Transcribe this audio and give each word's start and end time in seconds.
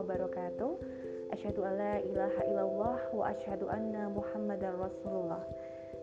wabarakatuh. 0.00 0.72
Asyhadu 1.36 1.62
alla 1.62 2.00
ilaha 2.02 2.40
illallah 2.48 2.98
wa 3.14 3.24
asyhadu 3.30 3.68
anna 3.68 4.08
Muhammadar 4.10 4.74
Rasulullah. 4.74 5.44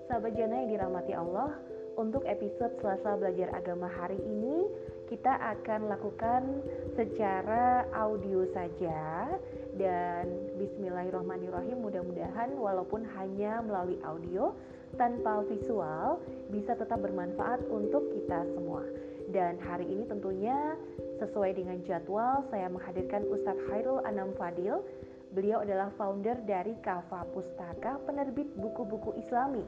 Sahabat 0.07 0.37
jana 0.39 0.63
yang 0.63 0.69
dirahmati 0.71 1.11
Allah, 1.17 1.57
untuk 1.97 2.23
episode 2.29 2.77
Selasa 2.77 3.17
Belajar 3.17 3.51
Agama 3.57 3.89
hari 3.89 4.21
ini 4.21 4.69
kita 5.09 5.33
akan 5.33 5.89
lakukan 5.89 6.61
secara 6.93 7.89
audio 7.91 8.45
saja 8.53 9.33
dan 9.75 10.29
bismillahirrahmanirrahim 10.61 11.81
mudah-mudahan 11.81 12.53
walaupun 12.53 13.01
hanya 13.17 13.65
melalui 13.65 13.97
audio 14.05 14.53
tanpa 14.95 15.41
visual 15.49 16.21
bisa 16.53 16.77
tetap 16.77 17.01
bermanfaat 17.01 17.65
untuk 17.67 18.05
kita 18.13 18.45
semua. 18.53 18.85
Dan 19.27 19.59
hari 19.59 19.89
ini 19.89 20.07
tentunya 20.07 20.77
sesuai 21.17 21.57
dengan 21.57 21.81
jadwal 21.85 22.45
saya 22.53 22.69
menghadirkan 22.69 23.25
Ustadz 23.29 23.61
Khairul 23.69 24.05
Anam 24.05 24.33
Fadil. 24.37 24.85
Beliau 25.33 25.61
adalah 25.61 25.91
founder 25.99 26.39
dari 26.47 26.77
Kafa 26.79 27.27
Pustaka, 27.35 27.99
penerbit 28.07 28.47
buku-buku 28.55 29.17
Islami. 29.19 29.65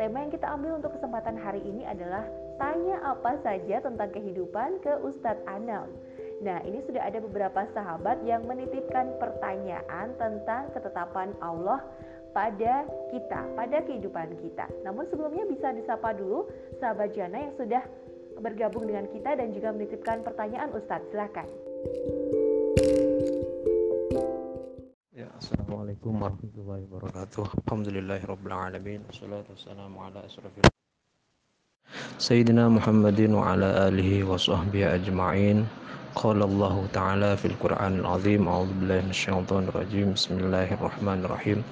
Tema 0.00 0.24
yang 0.24 0.32
kita 0.32 0.48
ambil 0.48 0.80
untuk 0.80 0.96
kesempatan 0.96 1.36
hari 1.36 1.60
ini 1.62 1.84
adalah 1.84 2.24
tanya 2.56 2.98
apa 3.04 3.36
saja 3.44 3.84
tentang 3.84 4.10
kehidupan 4.10 4.80
ke 4.80 4.92
Ustadz 5.04 5.44
Anam. 5.44 5.86
Nah, 6.42 6.58
ini 6.66 6.82
sudah 6.88 7.06
ada 7.06 7.22
beberapa 7.22 7.62
sahabat 7.70 8.24
yang 8.26 8.42
menitipkan 8.48 9.14
pertanyaan 9.22 10.10
tentang 10.18 10.74
ketetapan 10.74 11.30
Allah 11.38 11.78
pada 12.32 12.88
kita, 13.12 13.40
pada 13.54 13.78
kehidupan 13.84 14.34
kita. 14.40 14.66
Namun 14.82 15.06
sebelumnya 15.12 15.44
bisa 15.46 15.70
disapa 15.76 16.16
dulu 16.16 16.48
sahabat 16.80 17.12
Jana 17.14 17.38
yang 17.38 17.54
sudah 17.54 17.84
bergabung 18.40 18.88
dengan 18.88 19.04
kita 19.10 19.36
dan 19.36 19.52
juga 19.52 19.74
menitipkan 19.74 20.24
pertanyaan 20.24 20.70
Ustadz. 20.72 21.10
Silakan. 21.12 21.48
Ya, 25.12 25.28
Assalamualaikum 25.36 26.16
warahmatullahi 26.16 26.88
wabarakatuh. 26.88 27.68
Alhamdulillahirrabbilalamin. 27.68 29.04
Wassalatu 29.10 29.52
wassalamu 29.52 29.98
ala 30.00 30.24
Sayyidina 32.16 32.70
Muhammadin 32.70 33.34
wa 33.34 33.52
ala 33.52 33.90
alihi 33.90 34.22
wa 34.22 34.38
sahbihi 34.38 34.88
ajma'in. 34.88 35.81
Qala 36.12 36.44
Allah 36.44 36.76
Ta'ala 36.92 37.36
fil 37.40 37.56
Qur'an 37.56 38.04
al-azim. 38.04 38.44
A'udhu 38.44 38.76
billahi 38.84 39.08
minasyaitonir 39.08 39.72
rajim. 39.72 40.12
Bismillahirrahmanirrahim. 40.12 41.64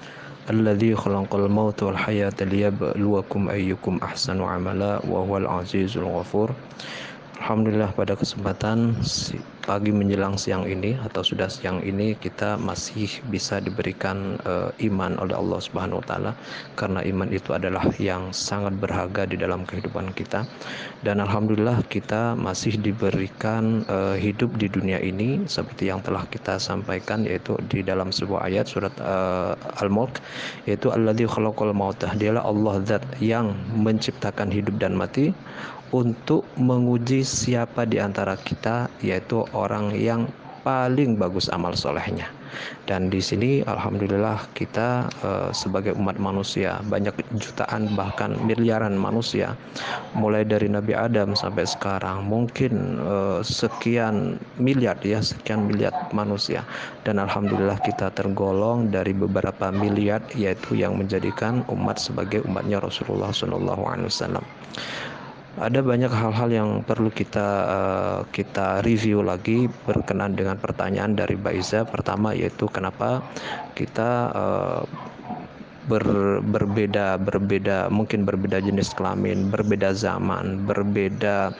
Alladhi 0.49 0.97
khalaqal 0.97 1.45
mauta 1.45 1.85
wal 1.85 1.99
hayata 2.01 2.49
liyabluwakum 2.49 3.53
ayyukum 3.53 4.01
ahsanu 4.01 4.49
amala 4.49 4.97
wa 5.05 5.21
huwal 5.21 5.45
azizul 5.45 6.09
ghafur. 6.09 6.49
Alhamdulillah 7.37 7.93
pada 7.93 8.17
kesempatan 8.17 8.97
pagi 9.71 9.87
menjelang 9.95 10.35
siang 10.35 10.67
ini 10.67 10.99
atau 10.99 11.23
sudah 11.23 11.47
siang 11.47 11.79
ini 11.79 12.19
kita 12.19 12.59
masih 12.59 13.07
bisa 13.31 13.63
diberikan 13.63 14.35
uh, 14.43 14.67
iman 14.83 15.15
oleh 15.23 15.31
Allah 15.31 15.63
Subhanahu 15.63 16.03
wa 16.03 16.05
taala 16.11 16.31
karena 16.75 16.99
iman 17.07 17.31
itu 17.31 17.55
adalah 17.55 17.87
yang 17.95 18.35
sangat 18.35 18.75
berharga 18.75 19.23
di 19.31 19.39
dalam 19.39 19.63
kehidupan 19.63 20.11
kita. 20.11 20.43
Dan 21.07 21.23
alhamdulillah 21.23 21.87
kita 21.87 22.35
masih 22.35 22.75
diberikan 22.83 23.87
uh, 23.87 24.19
hidup 24.19 24.51
di 24.59 24.67
dunia 24.67 24.99
ini 24.99 25.47
seperti 25.47 25.87
yang 25.87 26.03
telah 26.03 26.27
kita 26.27 26.59
sampaikan 26.59 27.23
yaitu 27.23 27.55
di 27.71 27.79
dalam 27.79 28.11
sebuah 28.11 28.51
ayat 28.51 28.67
surat 28.67 28.91
uh, 28.99 29.55
Al-Mulk 29.79 30.19
yaitu 30.67 30.91
alladzi 30.91 31.31
khalaqal 31.31 31.71
mautah 31.71 32.11
dialah 32.19 32.43
Allah 32.43 32.83
zat 32.83 33.07
yang 33.23 33.55
menciptakan 33.71 34.51
hidup 34.51 34.75
dan 34.83 34.99
mati 34.99 35.31
untuk 35.91 36.47
menguji 36.55 37.23
siapa 37.23 37.83
di 37.83 37.99
antara 37.99 38.39
kita 38.39 38.87
yaitu 39.03 39.43
orang 39.51 39.91
yang 39.95 40.27
paling 40.61 41.17
bagus 41.17 41.49
amal 41.49 41.73
solehnya. 41.73 42.29
Dan 42.83 43.07
di 43.07 43.23
sini 43.23 43.63
alhamdulillah 43.63 44.43
kita 44.59 45.07
uh, 45.23 45.49
sebagai 45.55 45.95
umat 45.95 46.19
manusia 46.19 46.83
banyak 46.91 47.15
jutaan 47.39 47.95
bahkan 47.95 48.35
miliaran 48.43 48.99
manusia 48.99 49.55
mulai 50.19 50.43
dari 50.43 50.67
Nabi 50.67 50.91
Adam 50.91 51.31
sampai 51.31 51.63
sekarang 51.63 52.27
mungkin 52.27 52.99
uh, 52.99 53.39
sekian 53.39 54.35
miliar 54.59 54.99
ya 54.99 55.23
sekian 55.23 55.71
miliar 55.71 55.95
manusia. 56.11 56.67
Dan 57.07 57.23
alhamdulillah 57.23 57.79
kita 57.87 58.11
tergolong 58.11 58.91
dari 58.91 59.15
beberapa 59.15 59.71
miliar 59.71 60.19
yaitu 60.35 60.75
yang 60.75 60.99
menjadikan 60.99 61.63
umat 61.71 62.03
sebagai 62.03 62.43
umatnya 62.43 62.83
Rasulullah 62.83 63.31
Shallallahu 63.31 63.83
Alaihi 63.87 64.11
Wasallam 64.11 64.43
ada 65.59 65.83
banyak 65.83 66.07
hal-hal 66.07 66.49
yang 66.51 66.69
perlu 66.87 67.11
kita 67.11 67.47
uh, 67.67 68.19
kita 68.31 68.79
review 68.87 69.19
lagi 69.19 69.67
berkenan 69.83 70.31
dengan 70.31 70.55
pertanyaan 70.55 71.11
dari 71.11 71.35
Baiza 71.35 71.83
pertama 71.83 72.31
yaitu 72.31 72.71
kenapa 72.71 73.19
kita 73.75 74.31
uh, 74.31 74.81
ber, 75.89 76.05
berbeda 76.43 77.17
berbeda 77.21 77.89
mungkin 77.89 78.27
berbeda 78.27 78.61
jenis 78.61 78.93
kelamin 78.93 79.49
berbeda 79.49 79.95
zaman 79.95 80.65
berbeda 80.67 81.55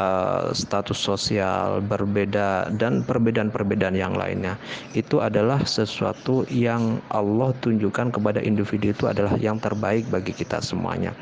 uh, 0.00 0.48
status 0.56 0.96
sosial 0.96 1.84
berbeda 1.84 2.72
dan 2.80 3.04
perbedaan-perbedaan 3.04 3.94
yang 3.96 4.16
lainnya. 4.16 4.56
Itu 4.96 5.20
adalah 5.20 5.62
sesuatu 5.68 6.48
yang 6.48 6.98
Allah 7.12 7.52
tunjukkan 7.60 8.16
kepada 8.16 8.40
individu 8.40 8.96
itu 8.96 9.04
adalah 9.06 9.36
yang 9.36 9.60
terbaik 9.60 10.08
bagi 10.08 10.32
kita 10.32 10.64
semuanya. 10.64 11.12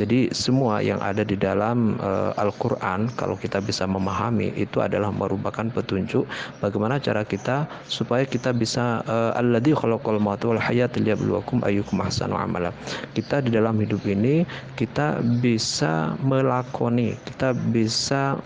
Jadi 0.00 0.32
semua 0.32 0.80
yang 0.80 0.98
ada 1.04 1.22
di 1.22 1.36
dalam 1.36 2.00
uh, 2.00 2.32
Al-Quran 2.40 3.12
kalau 3.20 3.36
kita 3.36 3.60
bisa 3.60 3.84
memahami 3.84 4.56
itu 4.56 4.80
adalah 4.80 5.12
merupakan 5.12 5.68
petunjuk 5.68 6.24
bagaimana 6.64 6.96
cara 6.98 7.22
kita 7.22 7.68
supaya 7.86 8.24
kita 8.24 8.56
bisa 8.56 9.04
uh, 9.04 9.36
alladzi 9.36 9.76
khalaqal 9.76 10.16
wal 10.18 10.60
liyabluwakum 11.02 11.60
ayyukum 11.92 12.08
ahsanu 12.08 12.36
amala. 12.40 12.72
Kita 13.12 13.44
di 13.44 13.52
dalam 13.52 13.76
hidup 13.76 14.00
ini 14.08 14.48
kita 14.80 15.20
bisa 15.44 16.16
melakoni, 16.24 17.12
kita 17.28 17.52
bisa 17.68 18.40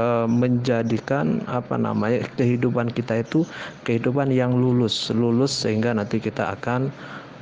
uh, 0.00 0.24
menjadikan 0.24 1.44
apa 1.52 1.76
namanya 1.76 2.24
kehidupan 2.40 2.88
kita 2.96 3.20
itu 3.20 3.44
kehidupan 3.84 4.32
yang 4.32 4.56
lulus, 4.56 5.12
lulus 5.12 5.52
sehingga 5.52 5.92
nanti 5.92 6.16
kita 6.16 6.56
akan 6.56 6.88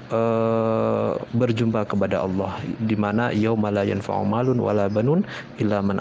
Uh, 0.06 1.19
berjumpa 1.34 1.83
kepada 1.83 2.22
Allah 2.22 2.55
di 2.87 2.94
mana 2.94 3.34
yaumala 3.34 3.83
yanfa'u 3.83 4.22
malun 4.22 4.62
wala 4.62 4.87
banun 4.87 5.27
illa 5.59 5.83
man 5.83 5.99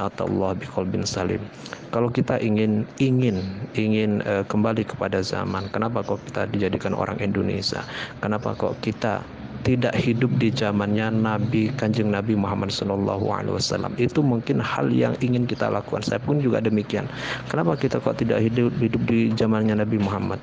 biqalbin 0.62 1.02
salim. 1.02 1.42
Kalau 1.90 2.14
kita 2.14 2.38
ingin 2.38 2.86
ingin 3.02 3.42
ingin 3.74 4.22
uh, 4.30 4.46
kembali 4.46 4.86
kepada 4.86 5.26
zaman, 5.26 5.74
kenapa 5.74 6.06
kok 6.06 6.22
kita 6.30 6.46
dijadikan 6.54 6.94
orang 6.94 7.18
Indonesia? 7.18 7.82
Kenapa 8.22 8.54
kok 8.54 8.78
kita 8.86 9.26
tidak 9.66 9.98
hidup 9.98 10.30
di 10.38 10.54
zamannya 10.54 11.10
Nabi 11.10 11.74
Kanjeng 11.74 12.14
Nabi 12.14 12.38
Muhammad 12.38 12.70
Shallallahu 12.70 13.26
Alaihi 13.34 13.58
Wasallam 13.58 13.98
itu 13.98 14.22
mungkin 14.22 14.62
hal 14.62 14.94
yang 14.94 15.18
ingin 15.26 15.50
kita 15.50 15.74
lakukan 15.74 16.06
saya 16.06 16.22
pun 16.22 16.38
juga 16.38 16.62
demikian 16.62 17.10
kenapa 17.50 17.74
kita 17.74 17.98
kok 17.98 18.22
tidak 18.22 18.46
hidup 18.46 18.70
hidup 18.78 19.02
di 19.10 19.34
zamannya 19.34 19.82
Nabi 19.82 19.98
Muhammad 19.98 20.38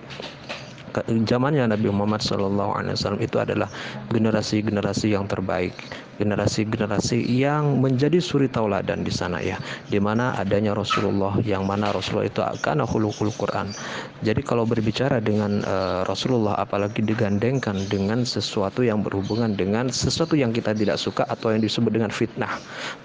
zamannya 1.24 1.64
Nabi 1.72 1.88
Muhammad 1.88 2.20
SAW 2.20 3.16
itu 3.18 3.36
adalah 3.40 3.68
generasi-generasi 4.12 5.16
yang 5.16 5.24
terbaik 5.24 5.72
generasi-generasi 6.20 7.24
yang 7.24 7.82
menjadi 7.82 8.22
suri 8.22 8.46
tauladan 8.46 9.02
di 9.02 9.10
sana 9.10 9.42
ya 9.42 9.56
di 9.90 9.98
mana 9.98 10.36
adanya 10.38 10.76
Rasulullah 10.76 11.34
yang 11.42 11.66
mana 11.66 11.90
Rasulullah 11.90 12.28
itu 12.30 12.42
akan 12.44 12.86
khuluqul 12.86 13.34
Quran. 13.34 13.74
Jadi 14.22 14.40
kalau 14.46 14.62
berbicara 14.62 15.18
dengan 15.18 15.66
uh, 15.66 16.06
Rasulullah 16.06 16.54
apalagi 16.62 17.02
digandengkan 17.02 17.74
dengan 17.90 18.22
sesuatu 18.22 18.86
yang 18.86 19.02
berhubungan 19.02 19.58
dengan 19.58 19.90
sesuatu 19.90 20.38
yang 20.38 20.54
kita 20.54 20.76
tidak 20.76 21.00
suka 21.00 21.26
atau 21.26 21.50
yang 21.50 21.64
disebut 21.64 21.90
dengan 21.90 22.14
fitnah. 22.14 22.60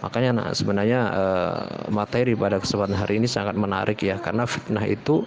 Makanya 0.06 0.32
nah, 0.38 0.50
sebenarnya 0.54 1.02
uh, 1.10 1.58
materi 1.90 2.38
pada 2.38 2.62
kesempatan 2.62 2.94
hari 2.94 3.18
ini 3.18 3.26
sangat 3.26 3.58
menarik 3.58 3.98
ya 4.06 4.22
karena 4.22 4.46
fitnah 4.46 4.86
itu 4.86 5.26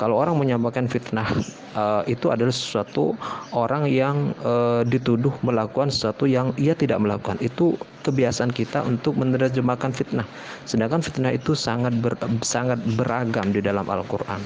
kalau 0.00 0.16
orang 0.16 0.34
menyampaikan 0.40 0.88
fitnah 0.88 1.28
uh, 1.74 2.02
itu 2.06 2.30
adalah 2.30 2.54
sesuatu 2.54 3.14
orang 3.54 3.86
yang 3.90 4.32
uh, 4.42 4.82
dituduh 4.86 5.32
melakukan 5.44 5.90
sesuatu 5.90 6.26
yang 6.26 6.54
ia 6.58 6.74
tidak 6.74 6.98
melakukan. 7.02 7.36
Itu 7.42 7.78
kebiasaan 8.00 8.50
kita 8.50 8.82
untuk 8.88 9.20
menerjemahkan 9.20 9.92
fitnah. 9.92 10.24
Sedangkan 10.64 11.04
fitnah 11.04 11.36
itu 11.36 11.52
sangat 11.52 11.92
ber, 12.00 12.16
sangat 12.40 12.80
beragam 12.96 13.52
di 13.52 13.60
dalam 13.60 13.84
Al-Qur'an. 13.86 14.40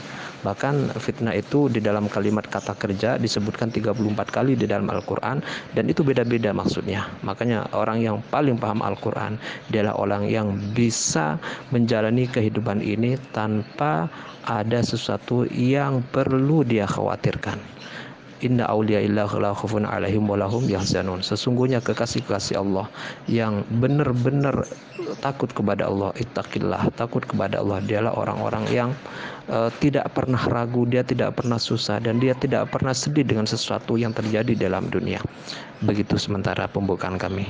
Bahkan 0.44 1.00
fitnah 1.00 1.32
itu 1.32 1.72
di 1.72 1.80
dalam 1.80 2.04
kalimat 2.10 2.44
kata 2.44 2.76
kerja 2.76 3.16
disebutkan 3.16 3.72
34 3.72 3.96
kali 4.28 4.52
di 4.58 4.68
dalam 4.68 4.92
Al-Qur'an 4.92 5.40
dan 5.72 5.88
itu 5.88 6.04
beda-beda 6.04 6.52
maksudnya. 6.52 7.08
Makanya 7.24 7.64
orang 7.72 8.04
yang 8.04 8.20
paling 8.28 8.60
paham 8.60 8.84
Al-Qur'an 8.84 9.40
adalah 9.72 9.96
orang 9.96 10.28
yang 10.28 10.52
bisa 10.76 11.40
menjalani 11.72 12.28
kehidupan 12.28 12.84
ini 12.84 13.16
tanpa 13.32 14.12
ada 14.44 14.84
sesuatu 14.84 15.48
yang 15.56 16.04
perlu 16.12 16.60
dia 16.68 16.84
khawatirkan 17.14 17.62
inna 18.42 18.66
awliya 18.66 19.00
illa 19.00 19.24
la 19.24 19.54
khaufun 19.56 19.88
alaihim 19.88 20.28
walahum 20.28 20.66
yahzanun. 20.68 21.24
Sesungguhnya 21.24 21.80
kekasih-kekasih 21.80 22.60
Allah 22.60 22.90
yang 23.24 23.64
benar-benar 23.80 24.68
takut 25.24 25.48
kepada 25.48 25.88
Allah 25.88 26.12
ittaqillah 26.18 26.92
takut 26.92 27.24
kepada 27.24 27.64
Allah 27.64 27.80
dialah 27.80 28.12
orang-orang 28.12 28.68
yang 28.68 28.90
uh, 29.48 29.72
tidak 29.80 30.12
pernah 30.12 30.42
ragu 30.52 30.84
dia 30.84 31.00
tidak 31.00 31.40
pernah 31.40 31.56
susah 31.56 32.02
dan 32.02 32.20
dia 32.20 32.36
tidak 32.36 32.68
pernah 32.68 32.92
sedih 32.92 33.24
dengan 33.24 33.48
sesuatu 33.48 33.96
yang 33.96 34.12
terjadi 34.12 34.68
dalam 34.68 34.92
dunia. 34.92 35.24
Begitu 35.80 36.20
sementara 36.20 36.68
pembukaan 36.68 37.16
kami. 37.16 37.48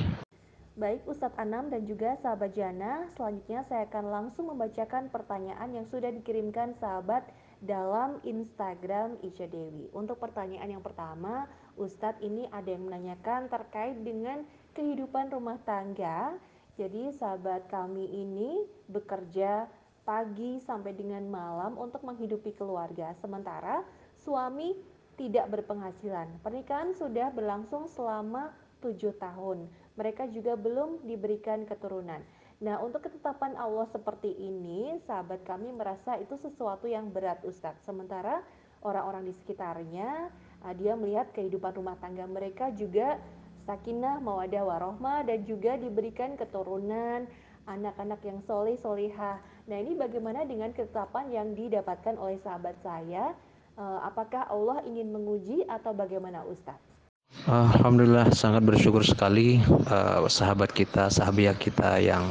Baik 0.79 1.03
Ustadz 1.07 1.39
Anam 1.39 1.71
dan 1.71 1.87
juga 1.87 2.19
sahabat 2.19 2.51
Jana, 2.51 3.07
selanjutnya 3.15 3.63
saya 3.71 3.87
akan 3.87 4.05
langsung 4.11 4.51
membacakan 4.51 5.07
pertanyaan 5.07 5.71
yang 5.71 5.87
sudah 5.87 6.11
dikirimkan 6.11 6.75
sahabat 6.83 7.23
dalam 7.65 8.21
Instagram 8.21 9.19
Isya 9.25 9.49
Dewi. 9.49 9.89
Untuk 9.91 10.21
pertanyaan 10.21 10.77
yang 10.77 10.85
pertama, 10.85 11.49
Ustadz 11.75 12.21
ini 12.21 12.47
ada 12.53 12.69
yang 12.69 12.87
menanyakan 12.87 13.51
terkait 13.51 13.97
dengan 14.05 14.45
kehidupan 14.77 15.33
rumah 15.33 15.59
tangga. 15.65 16.37
Jadi 16.77 17.11
sahabat 17.17 17.67
kami 17.67 18.05
ini 18.05 18.63
bekerja 18.87 19.65
pagi 20.05 20.61
sampai 20.61 20.93
dengan 20.93 21.25
malam 21.25 21.75
untuk 21.75 22.05
menghidupi 22.05 22.53
keluarga. 22.53 23.11
Sementara 23.17 23.81
suami 24.21 24.77
tidak 25.17 25.49
berpenghasilan. 25.49 26.29
Pernikahan 26.45 26.93
sudah 26.93 27.33
berlangsung 27.33 27.89
selama 27.89 28.53
tujuh 28.83 29.17
tahun 29.17 29.65
mereka 29.95 30.27
juga 30.27 30.59
belum 30.59 31.07
diberikan 31.07 31.63
keturunan. 31.63 32.19
Nah, 32.63 32.79
untuk 32.79 33.03
ketetapan 33.03 33.51
Allah 33.59 33.83
seperti 33.91 34.31
ini, 34.31 34.95
sahabat 35.03 35.43
kami 35.43 35.75
merasa 35.75 36.15
itu 36.15 36.39
sesuatu 36.39 36.87
yang 36.87 37.11
berat, 37.11 37.43
Ustadz. 37.43 37.83
Sementara 37.83 38.39
orang-orang 38.79 39.27
di 39.27 39.33
sekitarnya, 39.35 40.31
ah, 40.63 40.71
dia 40.71 40.95
melihat 40.95 41.35
kehidupan 41.35 41.75
rumah 41.75 41.99
tangga 41.99 42.23
mereka 42.23 42.71
juga 42.71 43.19
sakinah, 43.67 44.23
mawadah, 44.23 44.63
warohmah, 44.63 45.27
dan 45.27 45.43
juga 45.43 45.75
diberikan 45.75 46.39
keturunan, 46.39 47.27
anak-anak 47.67 48.23
yang 48.23 48.39
soleh, 48.47 48.79
solehah. 48.79 49.43
Nah, 49.67 49.75
ini 49.75 49.91
bagaimana 49.99 50.47
dengan 50.47 50.71
ketetapan 50.71 51.35
yang 51.35 51.47
didapatkan 51.59 52.15
oleh 52.15 52.39
sahabat 52.39 52.79
saya? 52.79 53.35
Ah, 53.75 54.07
apakah 54.07 54.47
Allah 54.47 54.79
ingin 54.87 55.11
menguji 55.11 55.67
atau 55.67 55.91
bagaimana 55.91 56.47
Ustadz? 56.47 56.94
Alhamdulillah 57.43 58.31
sangat 58.31 58.63
bersyukur 58.63 59.03
sekali 59.03 59.59
uh, 59.91 60.23
sahabat 60.25 60.71
kita, 60.71 61.11
sahabat 61.11 61.59
kita 61.59 61.99
yang 61.99 62.23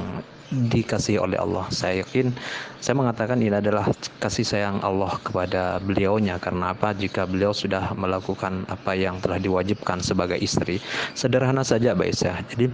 dikasih 0.72 1.20
oleh 1.20 1.36
Allah. 1.36 1.68
Saya 1.68 2.00
yakin 2.02 2.32
saya 2.80 2.96
mengatakan 2.96 3.40
ini 3.40 3.52
adalah 3.52 3.88
kasih 4.18 4.42
sayang 4.42 4.78
Allah 4.80 5.12
kepada 5.20 5.78
beliaunya 5.84 6.40
karena 6.40 6.72
apa? 6.72 6.96
Jika 6.96 7.28
beliau 7.28 7.52
sudah 7.54 7.94
melakukan 7.96 8.64
apa 8.66 8.92
yang 8.96 9.20
telah 9.20 9.38
diwajibkan 9.38 10.00
sebagai 10.00 10.40
istri, 10.40 10.80
sederhana 11.12 11.62
saja 11.62 11.92
Mbak 11.92 12.08
Isa. 12.08 12.32
Jadi 12.50 12.72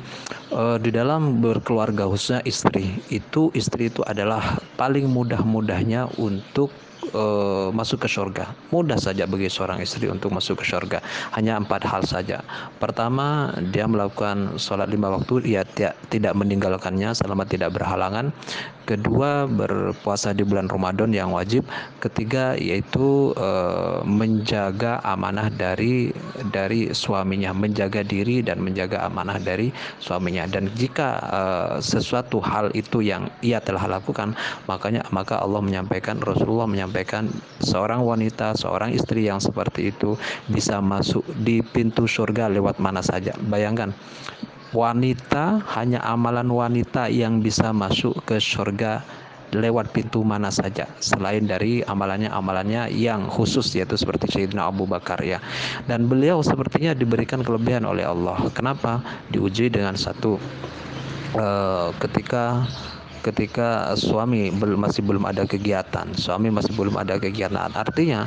uh, 0.54 0.78
di 0.78 0.90
dalam 0.94 1.42
berkeluarga 1.44 2.08
khususnya 2.08 2.40
istri, 2.46 3.00
itu 3.12 3.52
istri 3.52 3.90
itu 3.90 4.00
adalah 4.06 4.60
paling 4.80 5.08
mudah-mudahnya 5.08 6.08
untuk 6.16 6.72
uh, 7.12 7.68
masuk 7.72 8.04
ke 8.04 8.08
surga. 8.08 8.52
Mudah 8.70 8.96
saja 9.00 9.24
bagi 9.24 9.48
seorang 9.48 9.80
istri 9.80 10.06
untuk 10.08 10.32
masuk 10.32 10.60
ke 10.60 10.64
surga. 10.68 10.98
Hanya 11.36 11.56
empat 11.58 11.82
hal 11.88 12.02
saja. 12.04 12.44
Pertama, 12.78 13.52
dia 13.72 13.88
melakukan 13.88 14.60
sholat 14.60 14.88
lima 14.92 15.10
waktu, 15.12 15.44
ia 15.44 15.62
tidak 16.08 16.32
meninggalkannya 16.36 17.16
selama 17.16 17.44
tidak 17.48 17.74
berhalangan 17.74 18.32
kedua 18.90 19.46
berpuasa 19.46 20.34
di 20.34 20.42
bulan 20.42 20.66
Ramadan 20.66 21.14
yang 21.14 21.30
wajib. 21.30 21.62
Ketiga 22.02 22.58
yaitu 22.58 23.30
e, 23.38 23.50
menjaga 24.02 24.98
amanah 25.06 25.46
dari 25.54 26.10
dari 26.50 26.90
suaminya 26.90 27.54
menjaga 27.54 28.02
diri 28.02 28.42
dan 28.42 28.58
menjaga 28.58 29.06
amanah 29.06 29.38
dari 29.38 29.70
suaminya. 30.02 30.50
Dan 30.50 30.66
jika 30.74 31.22
e, 31.22 31.42
sesuatu 31.78 32.42
hal 32.42 32.74
itu 32.74 32.98
yang 32.98 33.30
ia 33.46 33.62
telah 33.62 33.86
lakukan 33.86 34.34
makanya 34.66 35.06
maka 35.14 35.38
Allah 35.38 35.62
menyampaikan 35.62 36.18
Rasulullah 36.18 36.66
menyampaikan 36.66 37.30
seorang 37.62 38.02
wanita 38.02 38.58
seorang 38.58 38.90
istri 38.90 39.30
yang 39.30 39.38
seperti 39.38 39.94
itu 39.94 40.18
bisa 40.50 40.82
masuk 40.82 41.22
di 41.46 41.62
pintu 41.62 42.10
surga 42.10 42.50
lewat 42.50 42.82
mana 42.82 42.98
saja. 43.04 43.30
Bayangkan 43.38 43.94
wanita 44.70 45.62
hanya 45.74 45.98
amalan 46.06 46.46
wanita 46.50 47.10
yang 47.10 47.42
bisa 47.42 47.74
masuk 47.74 48.22
ke 48.22 48.38
surga 48.38 49.02
lewat 49.50 49.90
pintu 49.90 50.22
mana 50.22 50.48
saja. 50.50 50.86
Selain 51.02 51.42
dari 51.42 51.82
amalannya-amalannya 51.82 52.94
yang 52.94 53.26
khusus 53.26 53.74
yaitu 53.74 53.98
seperti 53.98 54.30
Sayyidina 54.30 54.70
Abu 54.70 54.86
Bakar 54.86 55.18
ya. 55.26 55.42
Dan 55.90 56.06
beliau 56.06 56.38
sepertinya 56.40 56.94
diberikan 56.94 57.42
kelebihan 57.42 57.82
oleh 57.82 58.06
Allah. 58.06 58.38
Kenapa? 58.54 59.02
Diuji 59.34 59.70
dengan 59.74 59.98
satu 59.98 60.38
uh, 61.34 61.90
ketika 61.98 62.62
ketika 63.20 63.92
suami 63.96 64.48
masih 64.52 65.04
belum 65.04 65.28
ada 65.28 65.44
kegiatan, 65.44 66.08
suami 66.16 66.48
masih 66.48 66.72
belum 66.74 66.96
ada 66.96 67.20
kegiatan. 67.20 67.70
Artinya, 67.76 68.26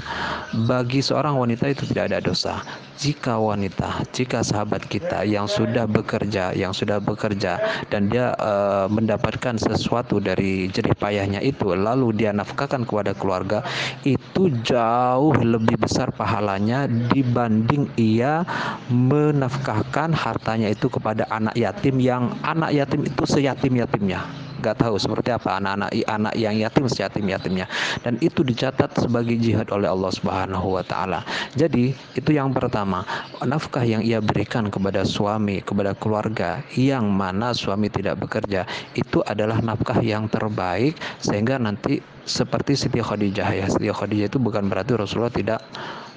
bagi 0.70 1.02
seorang 1.02 1.38
wanita 1.38 1.70
itu 1.70 1.90
tidak 1.90 2.14
ada 2.14 2.20
dosa. 2.22 2.62
Jika 2.94 3.36
wanita, 3.36 4.06
jika 4.14 4.46
sahabat 4.46 4.86
kita 4.88 5.26
yang 5.26 5.50
sudah 5.50 5.90
bekerja, 5.90 6.54
yang 6.54 6.72
sudah 6.72 7.02
bekerja 7.02 7.58
dan 7.90 8.08
dia 8.08 8.32
uh, 8.38 8.86
mendapatkan 8.88 9.58
sesuatu 9.60 10.22
dari 10.22 10.70
jerih 10.70 10.96
payahnya 10.96 11.42
itu, 11.42 11.74
lalu 11.74 12.14
dia 12.16 12.32
nafkahkan 12.32 12.86
kepada 12.86 13.12
keluarga, 13.18 13.66
itu 14.06 14.54
jauh 14.64 15.36
lebih 15.42 15.82
besar 15.82 16.14
pahalanya 16.14 16.86
dibanding 16.88 17.90
ia 17.98 18.46
menafkahkan 18.94 20.14
hartanya 20.14 20.70
itu 20.72 20.88
kepada 20.88 21.26
anak 21.34 21.58
yatim 21.58 21.98
yang 22.00 22.32
anak 22.46 22.72
yatim 22.72 23.04
itu 23.04 23.24
seyatim-yatimnya 23.26 24.43
nggak 24.64 24.80
tahu 24.80 24.96
seperti 24.96 25.36
apa 25.36 25.60
anak-anak 25.60 25.92
anak 26.08 26.34
yang 26.40 26.56
yatim 26.56 26.88
seyatim 26.88 27.28
yatimnya 27.28 27.68
dan 28.00 28.16
itu 28.24 28.40
dicatat 28.48 28.96
sebagai 28.96 29.36
jihad 29.36 29.68
oleh 29.76 29.92
Allah 29.92 30.12
Subhanahu 30.16 30.80
wa 30.80 30.84
taala. 30.88 31.28
Jadi 31.60 31.92
itu 32.16 32.32
yang 32.32 32.56
pertama, 32.56 33.04
nafkah 33.44 33.84
yang 33.84 34.00
ia 34.00 34.24
berikan 34.24 34.72
kepada 34.72 35.04
suami, 35.04 35.60
kepada 35.60 35.92
keluarga 35.98 36.64
yang 36.80 37.12
mana 37.12 37.52
suami 37.52 37.92
tidak 37.92 38.24
bekerja, 38.24 38.64
itu 38.96 39.20
adalah 39.28 39.60
nafkah 39.60 40.00
yang 40.00 40.32
terbaik 40.32 40.96
sehingga 41.20 41.60
nanti 41.60 42.00
seperti 42.24 42.80
Siti 42.80 43.04
Khadijah 43.04 43.50
ya. 43.52 43.66
Siti 43.68 43.92
Khadijah 43.92 44.32
itu 44.32 44.40
bukan 44.40 44.72
berarti 44.72 44.96
Rasulullah 44.96 45.34
tidak 45.34 45.60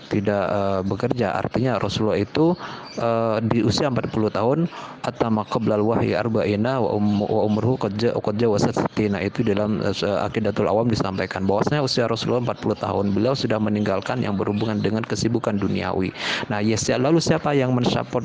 tidak 0.09 0.45
uh, 0.49 0.81
bekerja. 0.87 1.35
Artinya 1.37 1.79
Rasulullah 1.83 2.21
itu 2.21 2.55
uh, 2.99 3.39
di 3.43 3.63
usia 3.63 3.91
40 3.91 4.13
tahun 4.31 4.59
atama 5.03 5.47
qablal 5.47 5.83
wahyi 5.83 6.15
arba'ina 6.15 6.79
wa, 6.83 6.97
um, 6.97 7.23
wa 7.23 7.43
umruhu 7.47 7.79
qad 7.79 8.41
wasatina 8.43 9.23
itu 9.23 9.43
dalam 9.47 9.83
uh, 9.83 9.93
akidatul 10.23 10.67
awam 10.71 10.87
disampaikan. 10.87 11.45
Bahwasanya 11.45 11.83
usia 11.83 12.07
Rasulullah 12.07 12.55
40 12.55 12.85
tahun 12.85 13.05
beliau 13.15 13.35
sudah 13.35 13.59
meninggalkan 13.59 14.23
yang 14.23 14.39
berhubungan 14.39 14.79
dengan 14.81 15.03
kesibukan 15.03 15.59
duniawi. 15.59 16.15
Nah 16.49 16.63
yes 16.63 16.87
ya 16.87 16.97
lalu 16.97 17.19
siapa 17.19 17.53
yang 17.53 17.75
mensupport 17.75 18.25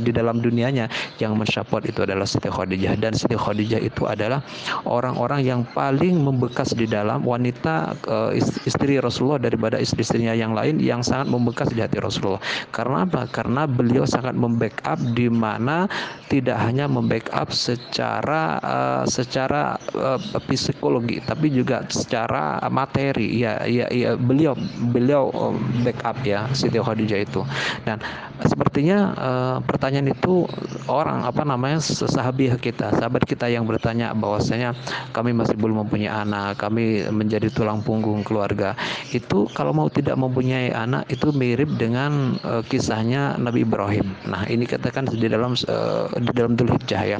di 0.00 0.10
dalam 0.12 0.40
dunianya? 0.44 0.88
Yang 1.16 1.32
mensupport 1.36 1.82
itu 1.88 2.04
adalah 2.04 2.28
Siti 2.28 2.48
Khadijah. 2.48 2.98
Dan 3.00 3.16
Siti 3.16 3.36
Khadijah 3.36 3.80
itu 3.80 4.04
adalah 4.04 4.44
orang-orang 4.84 5.44
yang 5.44 5.60
paling 5.72 6.20
membekas 6.20 6.74
di 6.74 6.84
dalam 6.88 7.22
wanita 7.22 7.94
uh, 8.08 8.30
istri 8.66 8.98
Rasulullah 8.98 9.40
daripada 9.40 9.78
istri-istrinya 9.80 10.34
yang 10.34 10.52
lain 10.52 10.82
yang 10.82 11.05
sangat 11.06 11.30
membekas 11.30 11.70
di 11.70 11.78
hati 11.78 12.02
Rasulullah. 12.02 12.42
Karena 12.74 13.06
apa? 13.06 13.30
Karena 13.30 13.70
beliau 13.70 14.02
sangat 14.02 14.34
membackup 14.34 14.98
di 15.14 15.30
mana 15.30 15.86
tidak 16.26 16.58
hanya 16.58 16.90
membackup 16.90 17.54
secara 17.54 18.58
uh, 18.58 19.04
secara 19.06 19.78
uh, 19.94 20.18
psikologi, 20.50 21.22
tapi 21.22 21.54
juga 21.54 21.86
secara 21.86 22.58
materi. 22.66 23.38
Ya, 23.38 23.62
ya, 23.62 23.86
ya 23.92 24.18
beliau 24.18 24.56
beliau 24.90 25.30
eh, 25.30 25.54
backup 25.86 26.18
ya 26.24 26.48
Siti 26.56 26.80
Khadijah 26.80 27.20
itu. 27.22 27.46
Dan 27.84 28.00
sepertinya 28.42 28.98
uh, 29.14 29.56
pertanyaan 29.62 30.10
itu 30.12 30.48
orang 30.88 31.22
apa 31.28 31.44
namanya 31.44 31.78
sahabat 31.84 32.58
kita, 32.58 32.96
sahabat 32.96 33.22
kita 33.28 33.46
yang 33.52 33.68
bertanya 33.68 34.16
bahwasanya 34.16 34.72
kami 35.12 35.36
masih 35.36 35.54
belum 35.60 35.86
mempunyai 35.86 36.08
anak, 36.08 36.56
kami 36.56 37.04
menjadi 37.12 37.52
tulang 37.52 37.84
punggung 37.84 38.24
keluarga. 38.24 38.72
Itu 39.12 39.46
kalau 39.52 39.76
mau 39.76 39.88
tidak 39.92 40.16
mempunyai 40.16 40.72
anak 40.72 40.95
itu 41.10 41.34
mirip 41.34 41.68
dengan 41.76 42.40
uh, 42.46 42.62
kisahnya 42.64 43.36
Nabi 43.36 43.66
Ibrahim. 43.66 44.14
Nah, 44.30 44.46
ini 44.48 44.64
katakan 44.64 45.10
di 45.10 45.28
dalam 45.28 45.52
uh, 45.52 46.06
di 46.16 46.30
dalam 46.32 46.54
Dzulhijjah 46.54 47.02
ya. 47.04 47.18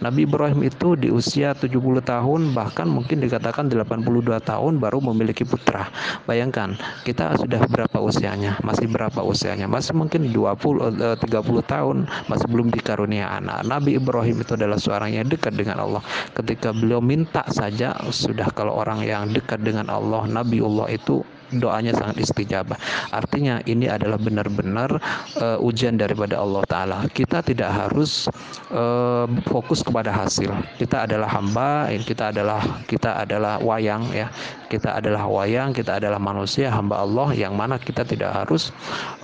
Nabi 0.00 0.24
Ibrahim 0.24 0.64
itu 0.64 0.94
di 0.94 1.12
usia 1.12 1.52
70 1.52 1.74
tahun 2.04 2.54
bahkan 2.56 2.88
mungkin 2.88 3.20
dikatakan 3.20 3.68
82 3.68 4.04
tahun 4.44 4.72
baru 4.78 4.98
memiliki 5.12 5.42
putra. 5.44 5.90
Bayangkan, 6.24 6.78
kita 7.04 7.36
sudah 7.36 7.60
berapa 7.68 7.98
usianya? 8.00 8.56
Masih 8.64 8.88
berapa 8.88 9.20
usianya? 9.20 9.66
Masih 9.68 9.92
mungkin 9.92 10.30
20 10.30 10.38
uh, 10.38 11.16
30 11.18 11.24
tahun 11.66 11.96
masih 12.30 12.46
belum 12.48 12.72
dikarunia 12.72 13.28
anak. 13.28 13.66
Nabi 13.68 13.98
Ibrahim 13.98 14.40
itu 14.40 14.54
adalah 14.54 14.78
seorang 14.78 15.12
yang 15.16 15.26
dekat 15.26 15.56
dengan 15.56 15.82
Allah. 15.82 16.02
Ketika 16.32 16.70
beliau 16.70 17.02
minta 17.02 17.42
saja 17.50 17.96
sudah 18.08 18.48
kalau 18.54 18.76
orang 18.78 19.02
yang 19.02 19.28
dekat 19.32 19.60
dengan 19.64 19.90
Allah, 19.90 20.24
Nabi 20.28 20.60
Allah 20.62 20.88
itu 20.92 21.24
doanya 21.54 21.96
sangat 21.96 22.20
istijabah. 22.20 22.76
Artinya 23.12 23.64
ini 23.64 23.88
adalah 23.88 24.20
benar-benar 24.20 25.00
uh, 25.40 25.58
ujian 25.62 25.96
daripada 25.96 26.36
Allah 26.36 26.62
Taala. 26.68 26.98
Kita 27.08 27.40
tidak 27.40 27.72
harus 27.72 28.28
uh, 28.72 29.24
fokus 29.48 29.80
kepada 29.80 30.12
hasil. 30.12 30.52
Kita 30.76 31.08
adalah 31.08 31.28
hamba, 31.32 31.88
kita 32.04 32.30
adalah 32.34 32.60
kita 32.84 33.24
adalah 33.24 33.60
wayang 33.64 34.04
ya. 34.12 34.28
Kita 34.68 35.00
adalah 35.00 35.24
wayang, 35.24 35.72
kita 35.72 35.96
adalah 35.96 36.20
manusia 36.20 36.68
hamba 36.68 37.00
Allah 37.00 37.32
yang 37.32 37.56
mana 37.56 37.80
kita 37.80 38.04
tidak 38.04 38.44
harus 38.44 38.68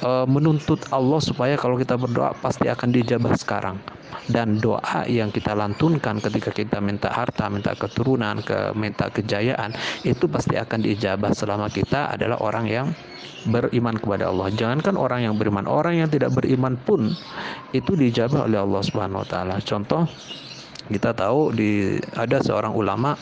uh, 0.00 0.24
menuntut 0.24 0.80
Allah 0.88 1.20
supaya 1.20 1.60
kalau 1.60 1.76
kita 1.76 2.00
berdoa 2.00 2.32
pasti 2.40 2.64
akan 2.64 2.88
dijabah 2.96 3.36
sekarang 3.36 3.76
dan 4.30 4.58
doa 4.58 5.04
yang 5.06 5.28
kita 5.30 5.52
lantunkan 5.52 6.18
ketika 6.22 6.50
kita 6.50 6.78
minta 6.80 7.12
harta, 7.12 7.50
minta 7.52 7.76
keturunan, 7.76 8.40
ke 8.40 8.72
minta 8.78 9.10
kejayaan 9.12 9.74
itu 10.06 10.26
pasti 10.26 10.56
akan 10.56 10.78
diijabah 10.82 11.32
selama 11.36 11.68
kita 11.70 12.14
adalah 12.14 12.40
orang 12.40 12.66
yang 12.66 12.88
beriman 13.44 13.96
kepada 14.00 14.32
Allah. 14.32 14.48
Jangankan 14.52 14.96
orang 14.96 15.28
yang 15.28 15.34
beriman, 15.36 15.68
orang 15.68 16.00
yang 16.00 16.08
tidak 16.08 16.32
beriman 16.32 16.80
pun 16.80 17.12
itu 17.76 17.92
dijabah 17.92 18.48
oleh 18.48 18.60
Allah 18.60 18.82
Subhanahu 18.82 19.22
wa 19.24 19.28
taala. 19.28 19.56
Contoh 19.60 20.08
kita 20.88 21.16
tahu 21.16 21.52
di 21.56 21.96
ada 22.16 22.40
seorang 22.44 22.76
ulama 22.76 23.16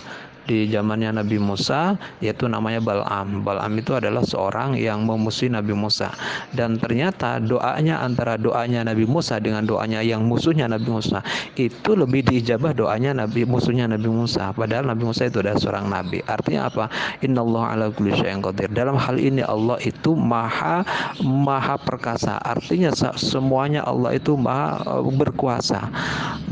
di 0.46 0.66
zamannya 0.70 1.22
Nabi 1.22 1.38
Musa 1.38 1.94
yaitu 2.18 2.50
namanya 2.50 2.82
Bal'am. 2.82 3.46
Bal'am 3.46 3.72
itu 3.78 3.94
adalah 3.94 4.22
seorang 4.26 4.74
yang 4.78 5.06
memusuhi 5.06 5.52
Nabi 5.52 5.72
Musa 5.74 6.10
dan 6.52 6.76
ternyata 6.76 7.38
doanya 7.38 8.02
antara 8.02 8.36
doanya 8.36 8.82
Nabi 8.86 9.06
Musa 9.06 9.38
dengan 9.38 9.64
doanya 9.64 10.02
yang 10.02 10.26
musuhnya 10.26 10.66
Nabi 10.66 10.88
Musa 10.90 11.22
itu 11.54 11.94
lebih 11.94 12.26
diijabah 12.26 12.74
doanya 12.74 13.14
Nabi 13.14 13.46
musuhnya 13.46 13.86
Nabi 13.86 14.10
Musa 14.10 14.50
padahal 14.54 14.90
Nabi 14.90 15.04
Musa 15.08 15.28
itu 15.28 15.38
adalah 15.42 15.58
seorang 15.58 15.86
nabi. 15.92 16.18
Artinya 16.24 16.68
apa? 16.68 16.84
Innallaha 17.20 17.76
ala 17.76 17.86
kulli 17.92 18.16
syai'in 18.16 18.40
qadir. 18.40 18.72
Dalam 18.72 18.96
hal 18.96 19.16
ini 19.20 19.44
Allah 19.44 19.76
itu 19.84 20.16
maha 20.16 20.82
maha 21.22 21.76
perkasa. 21.76 22.40
Artinya 22.40 22.92
semuanya 23.16 23.84
Allah 23.84 24.16
itu 24.16 24.34
maha 24.34 24.82
eh, 24.82 25.12
berkuasa. 25.12 25.88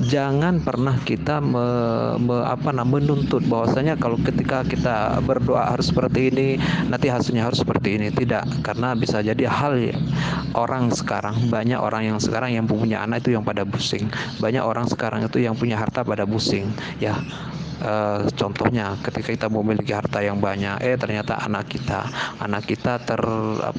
Jangan 0.00 0.64
pernah 0.64 0.96
kita 1.04 1.40
me, 1.44 1.66
me, 2.20 2.36
apa, 2.44 2.72
menuntut 2.72 3.44
bahwa 3.46 3.68
kalau 3.96 4.20
ketika 4.20 4.62
kita 4.66 5.18
berdoa 5.24 5.74
harus 5.74 5.90
seperti 5.90 6.30
ini 6.30 6.48
nanti 6.86 7.08
hasilnya 7.08 7.46
harus 7.48 7.62
seperti 7.62 7.96
ini. 7.96 8.08
Tidak 8.12 8.62
karena 8.62 8.94
bisa 8.94 9.24
jadi 9.24 9.48
hal 9.48 9.96
orang 10.54 10.92
sekarang 10.92 11.48
banyak 11.48 11.78
orang 11.78 12.14
yang 12.14 12.18
sekarang 12.20 12.54
yang 12.54 12.66
punya 12.68 13.02
anak 13.02 13.24
itu 13.24 13.34
yang 13.34 13.42
pada 13.46 13.66
pusing. 13.66 14.06
Banyak 14.38 14.62
orang 14.62 14.86
sekarang 14.86 15.24
itu 15.24 15.42
yang 15.42 15.56
punya 15.56 15.80
harta 15.80 16.04
pada 16.04 16.28
pusing 16.28 16.68
ya 17.00 17.16
Uh, 17.80 18.28
contohnya 18.36 18.92
ketika 19.00 19.32
kita 19.32 19.48
memiliki 19.48 19.96
harta 19.96 20.20
yang 20.20 20.36
banyak 20.36 20.76
eh 20.84 21.00
ternyata 21.00 21.40
anak 21.40 21.72
kita 21.72 22.04
anak 22.44 22.68
kita 22.68 23.00
ter 23.00 23.22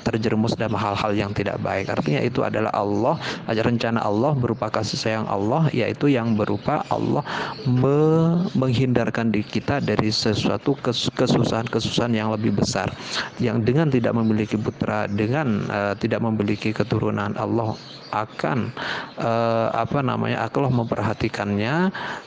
terjerumus 0.02 0.58
dalam 0.58 0.74
hal-hal 0.74 1.14
yang 1.14 1.32
tidak 1.38 1.62
baik. 1.62 1.86
Artinya 1.94 2.22
itu 2.26 2.42
adalah 2.42 2.74
Allah 2.74 3.22
rencana 3.46 4.02
Allah 4.02 4.34
berupa 4.34 4.74
kasih 4.74 4.98
sayang 4.98 5.28
Allah 5.30 5.70
yaitu 5.70 6.10
yang 6.10 6.34
berupa 6.34 6.82
Allah 6.90 7.22
me 7.70 8.42
menghindarkan 8.58 9.30
di 9.30 9.46
kita 9.46 9.78
dari 9.80 10.10
sesuatu 10.10 10.74
kesusahan-kesusahan 11.14 12.14
yang 12.18 12.34
lebih 12.34 12.58
besar. 12.58 12.90
Yang 13.38 13.58
dengan 13.70 13.88
tidak 13.94 14.14
memiliki 14.18 14.58
putra 14.58 15.06
dengan 15.06 15.70
uh, 15.70 15.94
tidak 15.94 16.26
memiliki 16.26 16.74
keturunan 16.74 17.38
Allah 17.38 17.78
akan 18.12 18.76
uh, 19.18 19.72
apa 19.72 20.04
namanya 20.04 20.44
Allah 20.52 20.72
memperhatikannya 20.72 21.76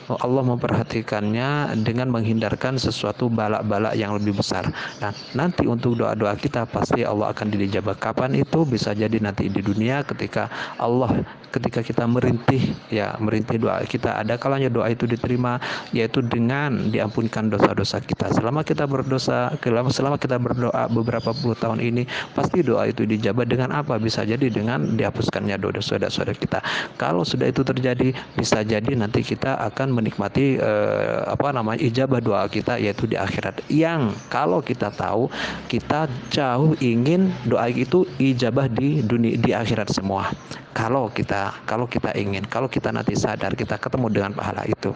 Allah 0.09 0.43
memperhatikannya 0.43 1.49
dengan 1.73 2.13
menghindarkan 2.13 2.77
sesuatu 2.77 3.31
balak-balak 3.31 3.97
yang 3.97 4.13
lebih 4.13 4.37
besar. 4.37 4.69
Nah, 5.01 5.11
nanti 5.33 5.65
untuk 5.65 5.97
doa-doa 5.97 6.37
kita 6.37 6.69
pasti 6.69 7.01
Allah 7.01 7.33
akan 7.33 7.47
dijabah. 7.49 7.97
Kapan 7.97 8.37
itu 8.37 8.67
bisa 8.67 8.93
jadi 8.93 9.17
nanti 9.17 9.49
di 9.49 9.61
dunia 9.63 10.05
ketika 10.05 10.51
Allah 10.77 11.09
ketika 11.55 11.79
kita 11.79 12.03
merintih 12.03 12.75
ya 12.91 13.15
merintih 13.23 13.63
doa 13.63 13.79
kita 13.87 14.19
ada 14.19 14.35
kalanya 14.35 14.67
doa 14.67 14.91
itu 14.91 15.07
diterima 15.07 15.57
yaitu 15.95 16.19
dengan 16.19 16.91
diampunkan 16.91 17.47
dosa-dosa 17.47 18.03
kita. 18.03 18.31
Selama 18.35 18.67
kita 18.67 18.83
berdosa, 18.89 19.53
selama 19.91 20.19
kita 20.19 20.35
berdoa 20.35 20.91
beberapa 20.91 21.31
puluh 21.31 21.55
tahun 21.55 21.79
ini 21.79 22.03
pasti 22.35 22.59
doa 22.65 22.89
itu 22.89 23.07
dijabah 23.07 23.45
dengan 23.47 23.71
apa? 23.71 23.95
Bisa 24.01 24.27
jadi 24.27 24.51
dengan 24.51 24.99
dihapuskannya 24.99 25.55
dosa-dosa 25.55 26.27
kita. 26.35 26.59
Kalau 26.99 27.23
sudah 27.23 27.47
itu 27.47 27.61
terjadi 27.61 28.11
bisa 28.35 28.61
jadi 28.65 28.91
nanti 28.97 29.21
kita 29.21 29.55
akan 29.71 29.95
menikmati 29.95 30.57
eh, 30.59 31.19
apa 31.25 31.55
namanya 31.55 31.79
ijabah 31.83 32.19
doa 32.19 32.43
kita 32.49 32.81
yaitu 32.81 33.07
di 33.07 33.15
akhirat 33.15 33.61
yang 33.71 34.11
kalau 34.27 34.59
kita 34.59 34.89
tahu 34.91 35.29
kita 35.69 36.09
jauh 36.33 36.73
ingin 36.81 37.31
doa 37.45 37.69
itu 37.69 38.03
ijabah 38.17 38.67
di 38.71 39.03
dunia 39.05 39.37
di 39.37 39.51
akhirat 39.51 39.91
semua 39.91 40.31
kalau 40.75 41.07
kita 41.07 41.44
kalau 41.67 41.85
kita 41.89 42.13
ingin 42.15 42.45
kalau 42.47 42.71
kita 42.71 42.93
nanti 42.93 43.13
sadar 43.17 43.53
kita 43.53 43.75
ketemu 43.75 44.07
dengan 44.13 44.31
pahala 44.33 44.63
itu 44.65 44.95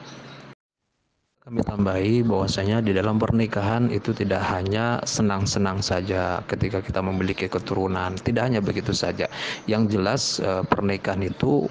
kami 1.49 1.65
tambahi 1.65 2.21
bahwasanya 2.21 2.77
di 2.85 2.93
dalam 2.93 3.17
pernikahan 3.17 3.89
itu 3.89 4.13
tidak 4.13 4.45
hanya 4.53 5.01
senang-senang 5.01 5.81
saja 5.81 6.45
ketika 6.45 6.77
kita 6.77 7.01
memiliki 7.01 7.49
keturunan, 7.49 8.13
tidak 8.21 8.53
hanya 8.53 8.61
begitu 8.61 8.93
saja. 8.93 9.25
Yang 9.65 9.97
jelas 9.97 10.21
eh, 10.45 10.61
pernikahan 10.69 11.25
itu 11.25 11.65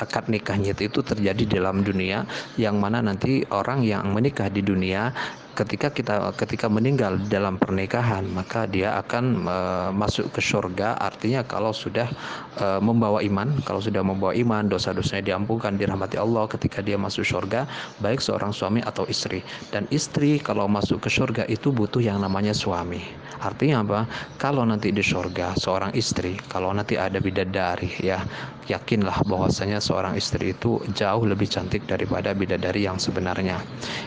akad 0.00 0.24
nikahnya 0.32 0.72
itu 0.72 1.04
terjadi 1.04 1.60
dalam 1.60 1.84
dunia 1.84 2.24
yang 2.56 2.80
mana 2.80 3.04
nanti 3.04 3.44
orang 3.52 3.84
yang 3.84 4.08
menikah 4.16 4.48
di 4.48 4.64
dunia 4.64 5.12
ketika 5.60 5.92
kita 5.92 6.32
ketika 6.40 6.72
meninggal 6.72 7.20
dalam 7.28 7.60
pernikahan 7.60 8.24
maka 8.32 8.64
dia 8.64 8.96
akan 8.96 9.44
uh, 9.44 9.90
masuk 9.92 10.32
ke 10.32 10.40
surga. 10.40 10.96
Artinya 10.96 11.44
kalau 11.44 11.76
sudah 11.76 12.08
uh, 12.56 12.80
membawa 12.80 13.20
iman 13.20 13.52
kalau 13.68 13.84
sudah 13.84 14.00
membawa 14.00 14.32
iman 14.32 14.64
dosa-dosanya 14.72 15.36
diampunkan 15.36 15.76
dirahmati 15.76 16.16
Allah 16.16 16.48
ketika 16.48 16.80
dia 16.80 16.96
masuk 16.96 17.28
surga 17.28 17.68
baik 18.00 18.24
seorang 18.24 18.56
suami 18.56 18.80
atau 18.80 19.04
istri. 19.04 19.44
Dan 19.68 19.84
istri 19.92 20.40
kalau 20.40 20.64
masuk 20.64 21.04
ke 21.04 21.12
surga 21.12 21.44
itu 21.52 21.68
butuh 21.68 22.00
yang 22.00 22.24
namanya 22.24 22.56
suami. 22.56 23.04
Artinya 23.40 23.84
apa? 23.84 24.00
Kalau 24.40 24.64
nanti 24.64 24.92
di 24.92 25.04
surga 25.04 25.56
seorang 25.60 25.92
istri 25.92 26.40
kalau 26.48 26.72
nanti 26.72 26.96
ada 26.96 27.20
bidadari 27.20 27.88
ya 28.00 28.24
yakinlah 28.70 29.26
bahwasanya 29.26 29.82
seorang 29.82 30.14
istri 30.14 30.54
itu 30.54 30.78
jauh 30.94 31.26
lebih 31.26 31.50
cantik 31.50 31.82
daripada 31.90 32.30
bidadari 32.30 32.86
yang 32.86 33.02
sebenarnya. 33.02 33.58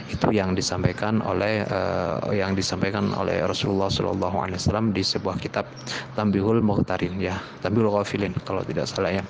Itu 0.07 0.31
yang 0.31 0.55
disampaikan 0.55 1.19
oleh 1.19 1.42
oleh 1.43 1.67
uh, 1.67 2.31
yang 2.31 2.55
disampaikan 2.55 3.11
oleh 3.19 3.43
Rasulullah 3.43 3.91
Shallallahu 3.91 4.37
Alaihi 4.39 4.55
Wasallam 4.55 4.95
di 4.95 5.03
sebuah 5.03 5.35
kitab 5.43 5.67
Tambihul 6.15 6.63
Muhtarin 6.63 7.19
ya 7.19 7.35
Tambihul 7.59 7.91
Ghafilin 7.91 8.31
kalau 8.47 8.63
tidak 8.63 8.87
salah 8.87 9.11
ya 9.11 9.23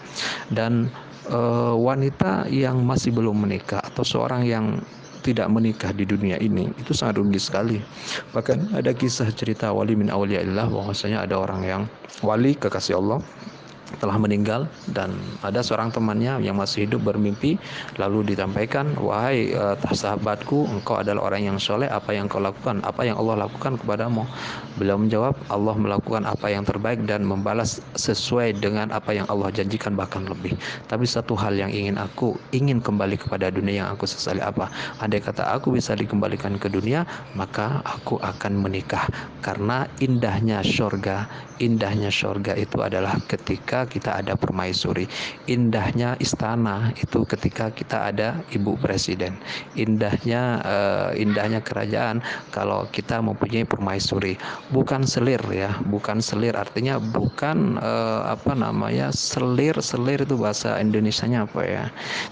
dan 0.53 0.93
uh, 1.33 1.73
wanita 1.73 2.45
yang 2.53 2.85
masih 2.85 3.09
belum 3.09 3.49
menikah 3.49 3.81
atau 3.81 4.05
seorang 4.05 4.45
yang 4.45 4.77
tidak 5.23 5.47
menikah 5.49 5.95
di 5.95 6.03
dunia 6.03 6.35
ini 6.43 6.67
itu 6.75 6.91
sangat 6.91 7.23
rugi 7.23 7.39
sekali. 7.39 7.79
Bahkan 8.35 8.75
ada 8.75 8.91
kisah 8.91 9.31
cerita 9.31 9.71
wali 9.71 9.95
min 9.95 10.11
awliyaillah 10.11 10.67
bahwasanya 10.67 11.23
ada 11.23 11.39
orang 11.39 11.61
yang 11.63 11.81
wali 12.19 12.59
kekasih 12.59 12.99
Allah 12.99 13.23
telah 14.01 14.17
meninggal 14.17 14.65
dan 14.95 15.13
ada 15.45 15.61
seorang 15.61 15.93
temannya 15.93 16.41
yang 16.41 16.57
masih 16.57 16.89
hidup 16.89 17.05
bermimpi 17.05 17.59
lalu 18.01 18.33
ditampaikan 18.33 18.95
wahai 18.97 19.53
uh, 19.53 19.77
sahabatku 19.93 20.65
engkau 20.71 20.97
adalah 20.97 21.29
orang 21.29 21.53
yang 21.53 21.57
soleh 21.61 21.85
apa 21.91 22.15
yang 22.15 22.25
kau 22.25 22.41
lakukan 22.41 22.81
apa 22.83 23.05
yang 23.05 23.15
Allah 23.19 23.47
lakukan 23.47 23.79
kepadamu? 23.79 24.25
Beliau 24.75 24.97
menjawab 24.97 25.37
Allah 25.53 25.75
melakukan 25.77 26.25
apa 26.25 26.49
yang 26.49 26.65
terbaik 26.65 27.05
dan 27.05 27.23
membalas 27.23 27.79
sesuai 27.93 28.57
dengan 28.57 28.89
apa 28.89 29.13
yang 29.13 29.29
Allah 29.29 29.53
janjikan 29.53 29.93
bahkan 29.93 30.25
lebih. 30.25 30.57
Tapi 30.89 31.05
satu 31.05 31.37
hal 31.37 31.53
yang 31.53 31.69
ingin 31.69 31.95
aku 32.01 32.33
ingin 32.51 32.81
kembali 32.81 33.21
kepada 33.21 33.53
dunia 33.53 33.85
yang 33.85 33.89
aku 33.93 34.09
sesali 34.09 34.41
apa? 34.41 34.67
Andai 34.99 35.21
kata 35.21 35.45
aku 35.53 35.73
bisa 35.73 35.93
dikembalikan 35.93 36.57
ke 36.57 36.67
dunia 36.67 37.05
maka 37.37 37.79
aku 37.85 38.17
akan 38.19 38.65
menikah. 38.65 39.05
Karena 39.45 39.85
indahnya 40.01 40.65
surga 40.65 41.27
indahnya 41.63 42.11
surga 42.11 42.59
itu 42.59 42.83
adalah 42.83 43.15
ketika 43.31 43.87
kita 43.87 44.19
ada 44.19 44.35
permaisuri. 44.35 45.07
Indahnya 45.47 46.19
istana 46.19 46.91
itu 46.99 47.23
ketika 47.23 47.71
kita 47.71 48.11
ada 48.11 48.43
ibu 48.51 48.75
presiden. 48.83 49.39
Indahnya 49.79 50.59
uh, 50.67 51.09
indahnya 51.15 51.63
kerajaan 51.63 52.19
kalau 52.51 52.83
kita 52.91 53.23
mempunyai 53.23 53.63
permaisuri. 53.63 54.35
Bukan 54.75 55.07
selir 55.07 55.39
ya, 55.49 55.71
bukan 55.87 56.19
selir 56.19 56.53
artinya 56.59 56.99
bukan 56.99 57.79
uh, 57.79 58.27
apa 58.27 58.53
namanya? 58.53 59.09
selir, 59.15 59.79
selir 59.79 60.19
itu 60.23 60.35
bahasa 60.35 60.75
Indonesianya 60.83 61.47
apa 61.47 61.61
ya? 61.63 61.85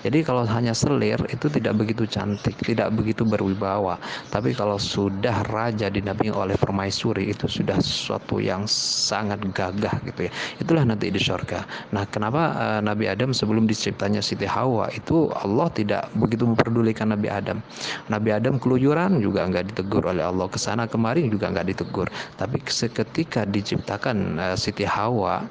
Jadi 0.04 0.28
kalau 0.28 0.44
hanya 0.44 0.76
selir 0.76 1.18
itu 1.32 1.48
tidak 1.48 1.80
begitu 1.80 2.04
cantik, 2.04 2.60
tidak 2.60 2.92
begitu 2.92 3.24
berwibawa. 3.24 3.96
Tapi 4.34 4.52
kalau 4.52 4.76
sudah 4.76 5.48
raja 5.54 5.88
dinampingi 5.88 6.36
oleh 6.36 6.58
permaisuri 6.60 7.32
itu 7.32 7.48
sudah 7.48 7.80
sesuatu 7.80 8.42
yang 8.42 8.68
sangat 8.68 9.21
sangat 9.22 9.40
gagah 9.54 9.96
gitu 10.10 10.26
ya 10.26 10.32
itulah 10.58 10.84
nanti 10.84 11.14
di 11.14 11.22
surga 11.22 11.62
nah 11.94 12.10
kenapa 12.10 12.58
uh, 12.58 12.82
Nabi 12.82 13.06
Adam 13.06 13.30
sebelum 13.38 13.70
diciptanya 13.70 14.18
Siti 14.20 14.50
Hawa 14.50 14.90
itu 14.98 15.30
Allah 15.38 15.70
tidak 15.70 16.10
begitu 16.18 16.50
memperdulikan 16.50 17.14
Nabi 17.14 17.30
Adam 17.30 17.62
Nabi 18.10 18.34
Adam 18.34 18.58
keluyuran 18.58 19.22
juga 19.22 19.46
nggak 19.46 19.72
ditegur 19.72 20.10
oleh 20.10 20.26
Allah 20.26 20.50
ke 20.50 20.58
sana 20.58 20.90
kemari 20.90 21.30
juga 21.30 21.54
nggak 21.54 21.70
ditegur 21.70 22.10
tapi 22.42 22.58
seketika 22.66 23.46
diciptakan 23.46 24.42
uh, 24.42 24.58
Siti 24.58 24.84
Hawa 24.90 25.46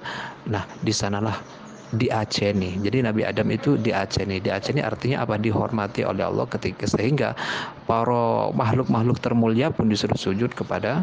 nah 0.50 0.66
di 0.82 0.90
sanalah 0.90 1.38
diaceni. 1.90 2.78
Jadi 2.78 3.02
Nabi 3.02 3.26
Adam 3.26 3.50
itu 3.50 3.74
diaceni. 3.74 4.38
Diaceni 4.38 4.78
artinya 4.78 5.26
apa? 5.26 5.34
Dihormati 5.34 6.06
oleh 6.06 6.22
Allah 6.22 6.46
ketika 6.46 6.86
sehingga 6.86 7.34
para 7.90 8.50
makhluk-makhluk 8.54 9.18
termulia 9.18 9.74
pun 9.74 9.90
disuruh 9.90 10.14
sujud 10.14 10.54
kepada 10.54 11.02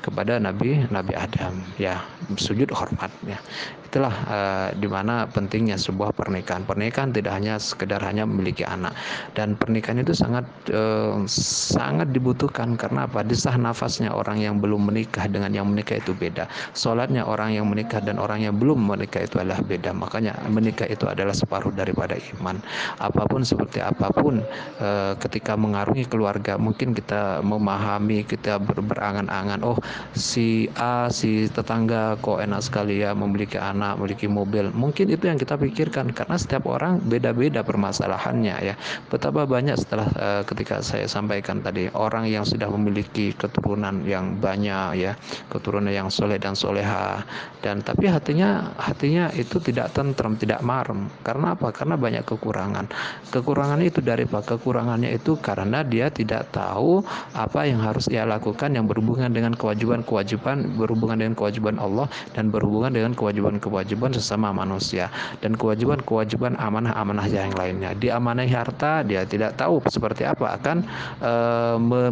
kepada 0.00 0.38
Nabi 0.40 0.86
Nabi 0.88 1.12
Adam. 1.16 1.72
Ya 1.76 2.04
sujud 2.36 2.70
hormatnya 2.72 3.40
itulah 3.86 4.14
uh, 4.26 4.68
di 4.74 4.90
mana 4.90 5.30
pentingnya 5.30 5.78
sebuah 5.78 6.12
pernikahan. 6.12 6.66
Pernikahan 6.66 7.14
tidak 7.14 7.32
hanya 7.38 7.56
sekedar 7.62 8.02
hanya 8.02 8.26
memiliki 8.26 8.66
anak. 8.66 8.92
Dan 9.38 9.54
pernikahan 9.54 10.02
itu 10.02 10.12
sangat 10.12 10.44
uh, 10.74 11.22
sangat 11.30 12.10
dibutuhkan. 12.10 12.74
Karena 12.74 13.06
apa? 13.06 13.22
Desah 13.22 13.54
nafasnya 13.54 14.10
orang 14.10 14.42
yang 14.42 14.58
belum 14.58 14.90
menikah 14.90 15.30
dengan 15.30 15.54
yang 15.54 15.70
menikah 15.70 16.02
itu 16.02 16.10
beda. 16.16 16.50
Sholatnya 16.74 17.22
orang 17.22 17.54
yang 17.54 17.70
menikah 17.70 18.02
dan 18.02 18.18
orang 18.18 18.42
yang 18.42 18.58
belum 18.58 18.82
menikah 18.82 19.22
itu 19.22 19.38
adalah 19.38 19.62
beda. 19.62 19.94
Makanya 19.94 20.34
menikah 20.50 20.90
itu 20.90 21.06
adalah 21.06 21.32
separuh 21.32 21.70
daripada 21.70 22.18
iman. 22.36 22.58
Apa 22.98 23.22
pun 23.30 23.46
seperti 23.46 23.78
apa 23.78 24.10
pun 24.10 24.42
uh, 24.82 25.14
ketika 25.22 25.54
mengarungi 25.54 26.08
keluarga 26.10 26.56
mungkin 26.56 26.96
kita 26.96 27.44
memahami 27.44 28.24
kita 28.24 28.56
ber 28.58 28.80
berangan-angan 28.80 29.60
oh 29.60 29.76
si 30.16 30.66
A 30.80 31.12
si 31.12 31.46
tetangga 31.52 32.16
kok 32.24 32.40
enak 32.40 32.64
sekali 32.64 33.04
ya 33.04 33.12
memiliki 33.12 33.60
anak 33.60 33.75
anak, 33.76 34.00
memiliki 34.00 34.26
mobil. 34.26 34.72
Mungkin 34.72 35.12
itu 35.12 35.28
yang 35.28 35.36
kita 35.36 35.60
pikirkan 35.60 36.16
karena 36.16 36.36
setiap 36.40 36.64
orang 36.64 37.04
beda-beda 37.04 37.60
permasalahannya 37.60 38.56
ya. 38.72 38.74
Betapa 39.12 39.44
banyak 39.44 39.76
setelah 39.76 40.08
uh, 40.16 40.42
ketika 40.48 40.80
saya 40.80 41.04
sampaikan 41.04 41.60
tadi 41.60 41.92
orang 41.92 42.24
yang 42.26 42.48
sudah 42.48 42.66
memiliki 42.72 43.36
keturunan 43.36 44.00
yang 44.08 44.40
banyak 44.40 44.96
ya, 44.96 45.12
keturunan 45.52 45.92
yang 45.92 46.08
soleh 46.08 46.40
dan 46.40 46.56
soleha 46.56 47.20
dan 47.66 47.82
tapi 47.82 48.06
hatinya 48.06 48.70
hatinya 48.78 49.26
itu 49.34 49.58
tidak 49.58 49.90
tentram, 49.90 50.38
tidak 50.38 50.62
marem. 50.62 51.10
Karena 51.26 51.58
apa? 51.58 51.74
Karena 51.74 51.98
banyak 51.98 52.22
kekurangan. 52.22 52.86
Kekurangan 53.34 53.82
itu 53.82 53.98
dari 53.98 54.22
apa? 54.22 54.38
Kekurangannya 54.38 55.10
itu 55.10 55.34
karena 55.42 55.82
dia 55.82 56.06
tidak 56.06 56.54
tahu 56.54 57.02
apa 57.34 57.66
yang 57.66 57.82
harus 57.82 58.06
ia 58.06 58.22
lakukan 58.22 58.70
yang 58.70 58.86
berhubungan 58.86 59.34
dengan 59.34 59.52
kewajiban-kewajiban 59.58 60.78
berhubungan 60.78 61.18
dengan 61.18 61.34
kewajiban 61.34 61.76
Allah 61.82 62.06
dan 62.38 62.54
berhubungan 62.54 62.94
dengan 62.94 63.12
kewajiban 63.18 63.58
kewajiban 63.66 64.14
sesama 64.14 64.54
manusia 64.54 65.10
dan 65.42 65.58
kewajiban-kewajiban 65.58 66.54
amanah-amanah 66.54 67.26
yang 67.26 67.50
lainnya. 67.58 67.90
Diamanahi 67.98 68.50
harta, 68.54 69.02
dia 69.02 69.26
tidak 69.26 69.58
tahu 69.58 69.82
seperti 69.90 70.22
apa 70.22 70.54
akan 70.54 70.86
e, 71.18 71.32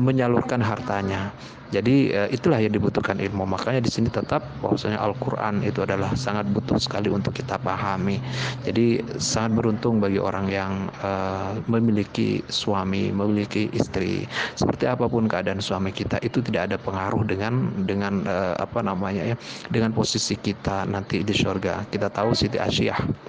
menyalurkan 0.02 0.58
hartanya. 0.58 1.30
Jadi 1.74 2.14
uh, 2.14 2.30
itulah 2.30 2.62
yang 2.62 2.70
dibutuhkan 2.70 3.18
ilmu. 3.18 3.42
Makanya 3.50 3.82
di 3.82 3.90
sini 3.90 4.06
tetap 4.06 4.46
bahwasanya 4.62 5.02
Al-Qur'an 5.02 5.66
itu 5.66 5.82
adalah 5.82 6.14
sangat 6.14 6.46
butuh 6.54 6.78
sekali 6.78 7.10
untuk 7.10 7.34
kita 7.34 7.58
pahami. 7.58 8.22
Jadi 8.62 9.02
sangat 9.18 9.58
beruntung 9.58 9.98
bagi 9.98 10.22
orang 10.22 10.46
yang 10.46 10.86
uh, 11.02 11.58
memiliki 11.66 12.46
suami, 12.46 13.10
memiliki 13.10 13.66
istri. 13.74 14.22
Seperti 14.54 14.86
apa 14.86 15.10
pun 15.10 15.26
keadaan 15.26 15.58
suami 15.58 15.90
kita 15.90 16.22
itu 16.22 16.38
tidak 16.38 16.70
ada 16.70 16.76
pengaruh 16.78 17.26
dengan 17.26 17.74
dengan 17.82 18.22
uh, 18.22 18.54
apa 18.62 18.86
namanya 18.86 19.34
ya, 19.34 19.36
dengan 19.74 19.90
posisi 19.90 20.38
kita 20.38 20.86
nanti 20.86 21.26
di 21.26 21.34
surga. 21.34 21.90
Kita 21.90 22.06
tahu 22.06 22.30
Siti 22.38 22.62
Asyah. 22.62 23.23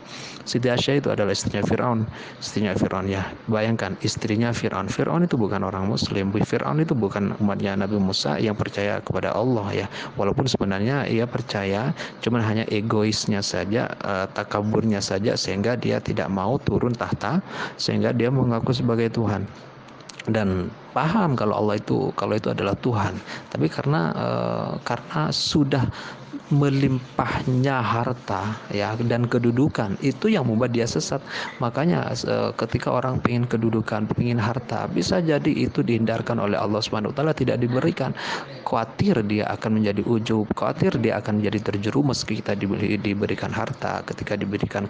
Siti 0.46 0.70
Asyah 0.70 1.02
itu 1.02 1.10
adalah 1.10 1.34
istrinya 1.34 1.66
Firaun. 1.66 2.06
Istrinya 2.38 2.78
Firaun 2.78 3.10
ya. 3.10 3.26
Bayangkan 3.50 3.98
istrinya 4.06 4.54
Firaun. 4.54 4.88
Firaun 4.88 5.26
itu 5.26 5.36
bukan 5.36 5.66
orang 5.66 5.90
muslim. 5.90 6.30
Firaun 6.32 6.82
itu 6.82 6.94
bukan 6.94 7.34
umatnya 7.42 7.74
Nabi 7.74 7.98
Musa 7.98 8.38
yang 8.38 8.54
percaya 8.54 9.02
kepada 9.02 9.34
Allah 9.34 9.68
ya 9.74 9.88
walaupun 10.16 10.46
sebenarnya 10.48 11.06
ia 11.10 11.26
percaya 11.28 11.92
cuman 12.24 12.42
hanya 12.42 12.66
egoisnya 12.72 13.42
saja 13.42 13.92
uh, 14.02 14.26
takaburnya 14.32 15.04
saja 15.04 15.34
sehingga 15.36 15.76
dia 15.76 16.00
tidak 16.00 16.32
mau 16.32 16.58
turun 16.62 16.96
tahta 16.96 17.44
sehingga 17.76 18.16
dia 18.16 18.32
mengaku 18.32 18.72
sebagai 18.72 19.12
Tuhan 19.12 19.46
dan 20.26 20.74
paham 20.98 21.38
kalau 21.38 21.54
Allah 21.62 21.78
itu 21.78 22.10
kalau 22.18 22.34
itu 22.34 22.50
adalah 22.50 22.74
Tuhan 22.82 23.13
tapi 23.54 23.70
karena 23.70 24.10
uh, 24.15 24.72
karena 24.82 25.30
sudah 25.30 25.86
melimpahnya 26.53 27.81
harta 27.81 28.58
ya 28.69 28.93
dan 29.10 29.25
kedudukan. 29.25 29.97
Itu 30.01 30.29
yang 30.29 30.45
membuat 30.49 30.73
dia 30.75 30.86
sesat. 30.86 31.21
Makanya 31.63 32.13
ketika 32.60 32.93
orang 32.93 33.21
ingin 33.25 33.49
kedudukan 33.49 34.05
ingin 34.21 34.38
harta 34.38 34.86
bisa 34.89 35.21
jadi 35.21 35.49
itu 35.49 35.81
dihindarkan 35.81 36.38
oleh 36.38 36.58
Allah 36.60 36.81
Subhanahu 36.81 37.13
wa 37.13 37.17
taala 37.17 37.34
tidak 37.34 37.62
diberikan. 37.62 38.13
Khawatir 38.65 39.21
dia 39.25 39.45
akan 39.53 39.81
menjadi 39.81 40.01
ujub 40.05 40.49
khawatir 40.58 40.97
dia 40.97 41.21
akan 41.21 41.38
menjadi 41.38 41.71
terjerumus 41.71 42.25
kita 42.25 42.58
diberi, 42.58 42.97
diberikan 42.97 43.53
harta 43.53 44.01
ketika 44.10 44.34
diberikan 44.34 44.89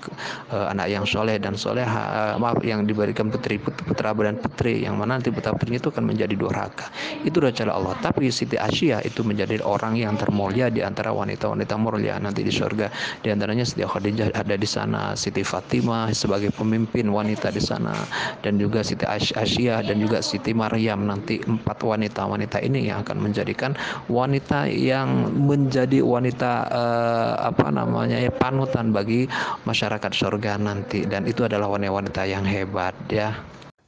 uh, 0.51 0.71
anak 0.71 0.87
yang 0.87 1.03
soleh 1.03 1.35
dan 1.35 1.59
soleha 1.59 2.35
uh, 2.35 2.35
maaf 2.39 2.63
yang 2.63 2.87
diberikan 2.87 3.27
putri 3.27 3.59
putra 3.59 4.15
dan 4.15 4.39
putri 4.39 4.87
yang 4.87 4.95
mana 4.95 5.19
nanti 5.19 5.31
putra 5.31 5.51
putri 5.51 5.75
itu 5.75 5.91
akan 5.91 6.07
menjadi 6.07 6.35
durhaka. 6.39 6.87
Itu 7.27 7.43
adalah 7.43 7.75
Allah. 7.77 7.93
Tapi 7.99 8.31
Siti 8.31 8.55
Asia 8.55 9.03
itu 9.03 9.21
menjadi 9.21 9.59
orang 9.61 9.99
yang 9.99 10.15
termulia 10.15 10.71
di 10.71 10.81
antara 10.81 11.11
wanita 11.11 11.44
wanita-wanita 11.51 11.75
mulia 11.77 12.15
nanti 12.17 12.41
di 12.41 12.53
surga. 12.53 12.89
Di 13.21 13.29
antaranya 13.29 13.65
Siti 13.67 13.85
Khadijah 13.85 14.33
ada 14.33 14.55
di 14.57 14.67
sana, 14.67 15.13
Siti 15.13 15.45
Fatimah 15.45 16.09
sebagai 16.11 16.49
pemimpin 16.53 17.09
wanita 17.09 17.53
di 17.53 17.61
sana 17.61 17.93
dan 18.41 18.57
juga 18.57 18.81
Siti 18.81 19.05
Asia 19.05 19.81
dan 19.85 19.97
juga 20.01 20.21
Siti 20.21 20.51
Maryam 20.55 21.05
nanti 21.05 21.41
empat 21.43 21.81
wanita-wanita 21.81 22.61
ini 22.63 22.89
yang 22.89 23.05
akan 23.05 23.17
menjadikan 23.21 23.77
wanita 24.09 24.69
yang 24.69 25.33
menjadi 25.35 26.01
wanita 26.01 26.51
uh, 26.69 27.33
apa 27.49 27.69
namanya 27.69 28.17
ya 28.17 28.31
panutan 28.33 28.89
bagi 28.95 29.27
masyarakat 29.67 30.11
surga 30.11 30.57
nanti 30.57 31.05
dan 31.05 31.27
itu 31.29 31.45
adalah 31.45 31.69
wanita-wanita 31.69 32.21
yang 32.25 32.45
hebat 32.45 32.95
ya. 33.11 33.35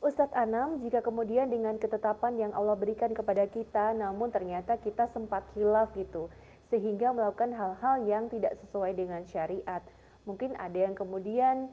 Ustadz 0.07 0.39
Anam, 0.39 0.79
jika 0.87 1.03
kemudian 1.03 1.51
dengan 1.51 1.75
ketetapan 1.75 2.39
yang 2.39 2.55
Allah 2.55 2.79
berikan 2.79 3.11
kepada 3.11 3.43
kita, 3.51 3.91
namun 3.91 4.31
ternyata 4.31 4.79
kita 4.79 5.11
sempat 5.11 5.43
hilaf 5.51 5.91
gitu, 5.99 6.31
sehingga 6.67 7.15
melakukan 7.15 7.55
hal-hal 7.55 8.03
yang 8.03 8.27
tidak 8.27 8.59
sesuai 8.63 8.95
dengan 8.95 9.23
syariat. 9.27 9.79
Mungkin 10.27 10.59
ada 10.59 10.75
yang 10.75 10.95
kemudian 10.95 11.71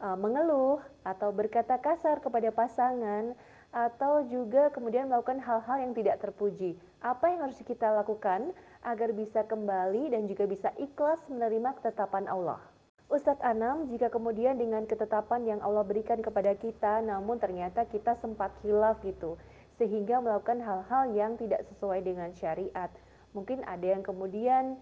uh, 0.00 0.16
mengeluh 0.16 0.84
atau 1.04 1.32
berkata 1.32 1.80
kasar 1.80 2.20
kepada 2.20 2.52
pasangan 2.52 3.32
atau 3.74 4.22
juga 4.30 4.70
kemudian 4.70 5.10
melakukan 5.10 5.42
hal-hal 5.42 5.82
yang 5.82 5.92
tidak 5.98 6.22
terpuji. 6.22 6.78
Apa 7.02 7.32
yang 7.34 7.50
harus 7.50 7.58
kita 7.64 7.90
lakukan 7.90 8.54
agar 8.86 9.10
bisa 9.10 9.42
kembali 9.42 10.14
dan 10.14 10.30
juga 10.30 10.46
bisa 10.46 10.70
ikhlas 10.78 11.18
menerima 11.26 11.74
ketetapan 11.82 12.30
Allah? 12.30 12.62
Ustadz 13.10 13.44
Anam, 13.44 13.90
jika 13.92 14.08
kemudian 14.08 14.56
dengan 14.56 14.88
ketetapan 14.88 15.44
yang 15.44 15.60
Allah 15.60 15.84
berikan 15.84 16.24
kepada 16.24 16.56
kita, 16.56 17.04
namun 17.04 17.36
ternyata 17.36 17.84
kita 17.84 18.16
sempat 18.16 18.54
hilaf 18.64 18.96
gitu, 19.04 19.36
sehingga 19.76 20.22
melakukan 20.24 20.62
hal-hal 20.62 21.12
yang 21.12 21.36
tidak 21.36 21.66
sesuai 21.68 22.00
dengan 22.00 22.32
syariat 22.32 22.88
mungkin 23.34 23.66
ada 23.66 23.84
yang 23.84 24.00
kemudian 24.00 24.78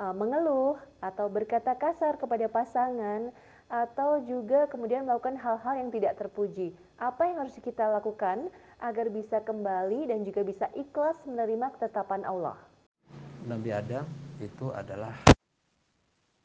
uh, 0.00 0.16
mengeluh 0.16 0.80
atau 1.04 1.28
berkata 1.28 1.76
kasar 1.76 2.16
kepada 2.16 2.48
pasangan 2.48 3.30
atau 3.70 4.18
juga 4.26 4.66
kemudian 4.66 5.06
melakukan 5.06 5.38
hal-hal 5.38 5.78
yang 5.78 5.94
tidak 5.94 6.18
terpuji. 6.18 6.74
Apa 6.98 7.30
yang 7.30 7.46
harus 7.46 7.54
kita 7.62 7.86
lakukan 7.86 8.50
agar 8.82 9.06
bisa 9.14 9.38
kembali 9.46 10.10
dan 10.10 10.26
juga 10.26 10.42
bisa 10.42 10.66
ikhlas 10.74 11.22
menerima 11.22 11.70
ketetapan 11.78 12.26
Allah? 12.26 12.58
Nabi 13.46 13.70
Adam 13.70 14.04
itu 14.42 14.74
adalah 14.74 15.14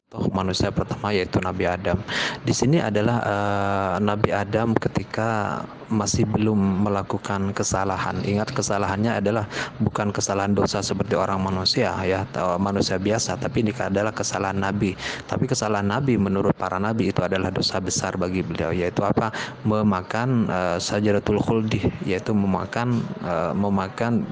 toh 0.06 0.22
manusia 0.30 0.70
pertama 0.70 1.10
yaitu 1.10 1.42
Nabi 1.42 1.66
Adam. 1.66 1.98
Di 2.46 2.54
sini 2.54 2.78
adalah 2.78 3.18
uh, 3.26 3.94
Nabi 3.98 4.30
Adam 4.30 4.70
ketika 4.78 5.58
masih 5.90 6.22
belum 6.30 6.86
melakukan 6.86 7.50
kesalahan. 7.50 8.22
Ingat 8.22 8.54
kesalahannya 8.54 9.18
adalah 9.18 9.50
bukan 9.82 10.14
kesalahan 10.14 10.54
dosa 10.54 10.78
seperti 10.78 11.18
orang 11.18 11.42
manusia 11.42 11.90
ya 12.06 12.22
atau 12.22 12.54
manusia 12.54 13.02
biasa, 13.02 13.34
tapi 13.34 13.66
ini 13.66 13.74
adalah 13.74 14.14
kesalahan 14.14 14.62
Nabi. 14.62 14.94
Tapi 15.26 15.50
kesalahan 15.50 15.90
Nabi 15.90 16.14
menurut 16.14 16.54
para 16.54 16.78
nabi 16.78 17.10
itu 17.10 17.26
adalah 17.26 17.50
dosa 17.50 17.82
besar 17.82 18.14
bagi 18.14 18.46
beliau 18.46 18.70
yaitu 18.70 19.02
apa? 19.02 19.34
Memakan 19.66 20.46
uh, 20.46 20.78
sajaratul 20.78 21.42
khuldi 21.42 21.82
yaitu 22.06 22.30
memakan 22.30 23.02
uh, 23.26 23.50
memakan 23.58 24.22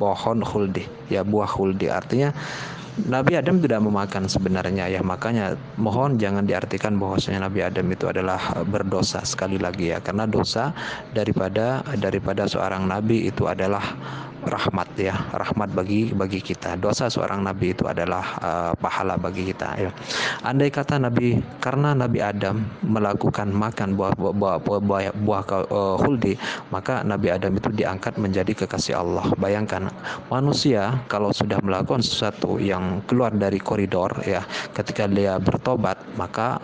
pohon 0.00 0.40
khuldi 0.40 0.88
ya 1.12 1.20
buah 1.20 1.44
khuldi 1.44 1.92
artinya 1.92 2.32
Nabi 3.06 3.38
Adam 3.38 3.62
tidak 3.62 3.80
memakan 3.86 4.26
sebenarnya 4.26 4.90
ya. 4.90 5.00
Makanya 5.00 5.54
mohon 5.78 6.18
jangan 6.18 6.42
diartikan 6.42 6.98
bahwasanya 6.98 7.46
Nabi 7.46 7.62
Adam 7.62 7.86
itu 7.86 8.10
adalah 8.10 8.40
eh, 8.58 8.66
berdosa 8.66 9.22
sekali 9.22 9.56
lagi 9.56 9.94
ya. 9.94 10.02
Karena 10.02 10.26
dosa 10.26 10.74
daripada 11.14 11.86
daripada 11.96 12.50
seorang 12.50 12.86
nabi 12.90 13.30
itu 13.30 13.46
adalah 13.46 13.82
rahmat 14.44 14.88
ya 14.96 15.14
rahmat 15.32 15.72
bagi 15.72 16.12
bagi 16.16 16.40
kita. 16.40 16.76
Dosa 16.80 17.12
seorang 17.12 17.44
nabi 17.44 17.76
itu 17.76 17.84
adalah 17.84 18.24
uh, 18.40 18.72
pahala 18.76 19.20
bagi 19.20 19.52
kita 19.52 19.68
ya. 19.76 19.90
Andai 20.44 20.72
kata 20.72 20.96
nabi 20.96 21.40
karena 21.60 21.92
nabi 21.92 22.24
Adam 22.24 22.64
melakukan 22.84 23.52
makan 23.52 23.96
buah 23.96 24.12
buah 24.16 24.34
buah, 24.34 24.56
buah, 24.60 24.80
buah, 24.80 25.02
buah 25.12 25.42
uh, 25.68 25.96
huldi 26.00 26.34
maka 26.72 27.04
nabi 27.04 27.32
Adam 27.32 27.52
itu 27.56 27.68
diangkat 27.72 28.16
menjadi 28.16 28.64
kekasih 28.64 28.96
Allah. 29.00 29.26
Bayangkan 29.36 29.92
manusia 30.32 31.00
kalau 31.10 31.32
sudah 31.34 31.60
melakukan 31.60 32.00
sesuatu 32.00 32.56
yang 32.56 33.04
keluar 33.04 33.32
dari 33.34 33.60
koridor 33.60 34.12
ya 34.24 34.44
ketika 34.72 35.04
dia 35.10 35.36
bertobat 35.36 36.00
maka 36.16 36.60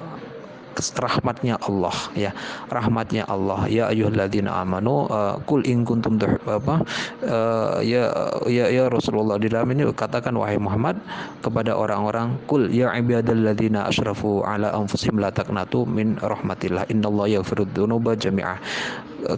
rahmatnya 0.96 1.56
Allah 1.64 1.96
ya. 2.12 2.30
Rahmatnya 2.68 3.24
Allah. 3.26 3.64
Ya 3.66 3.88
ayyuhalladzina 3.90 4.52
amanu 4.62 5.08
uh, 5.08 5.38
kul 5.48 5.64
in 5.64 5.82
kuntum 5.82 6.16
apa 6.46 6.82
uh, 7.26 7.78
ya 7.82 8.10
ya 8.46 8.68
ya 8.70 8.88
Rasulullah 8.88 9.36
di 9.36 9.50
dalam 9.50 9.68
ini 9.72 9.88
katakan 9.92 10.34
wahai 10.36 10.56
Muhammad 10.56 10.98
kepada 11.44 11.76
orang-orang 11.76 12.36
kul 12.48 12.68
ya 12.72 12.92
ibadalladzina 12.96 13.88
asrafu 13.88 14.42
ala 14.44 14.72
anfusihim 14.72 15.20
la 15.20 15.30
taqnatu 15.30 15.84
min 15.84 16.16
rahmatillah 16.20 16.88
innallaha 16.88 17.40
yaghfirud 17.40 17.70
dzunuba 17.72 18.16
jami'ah 18.16 18.58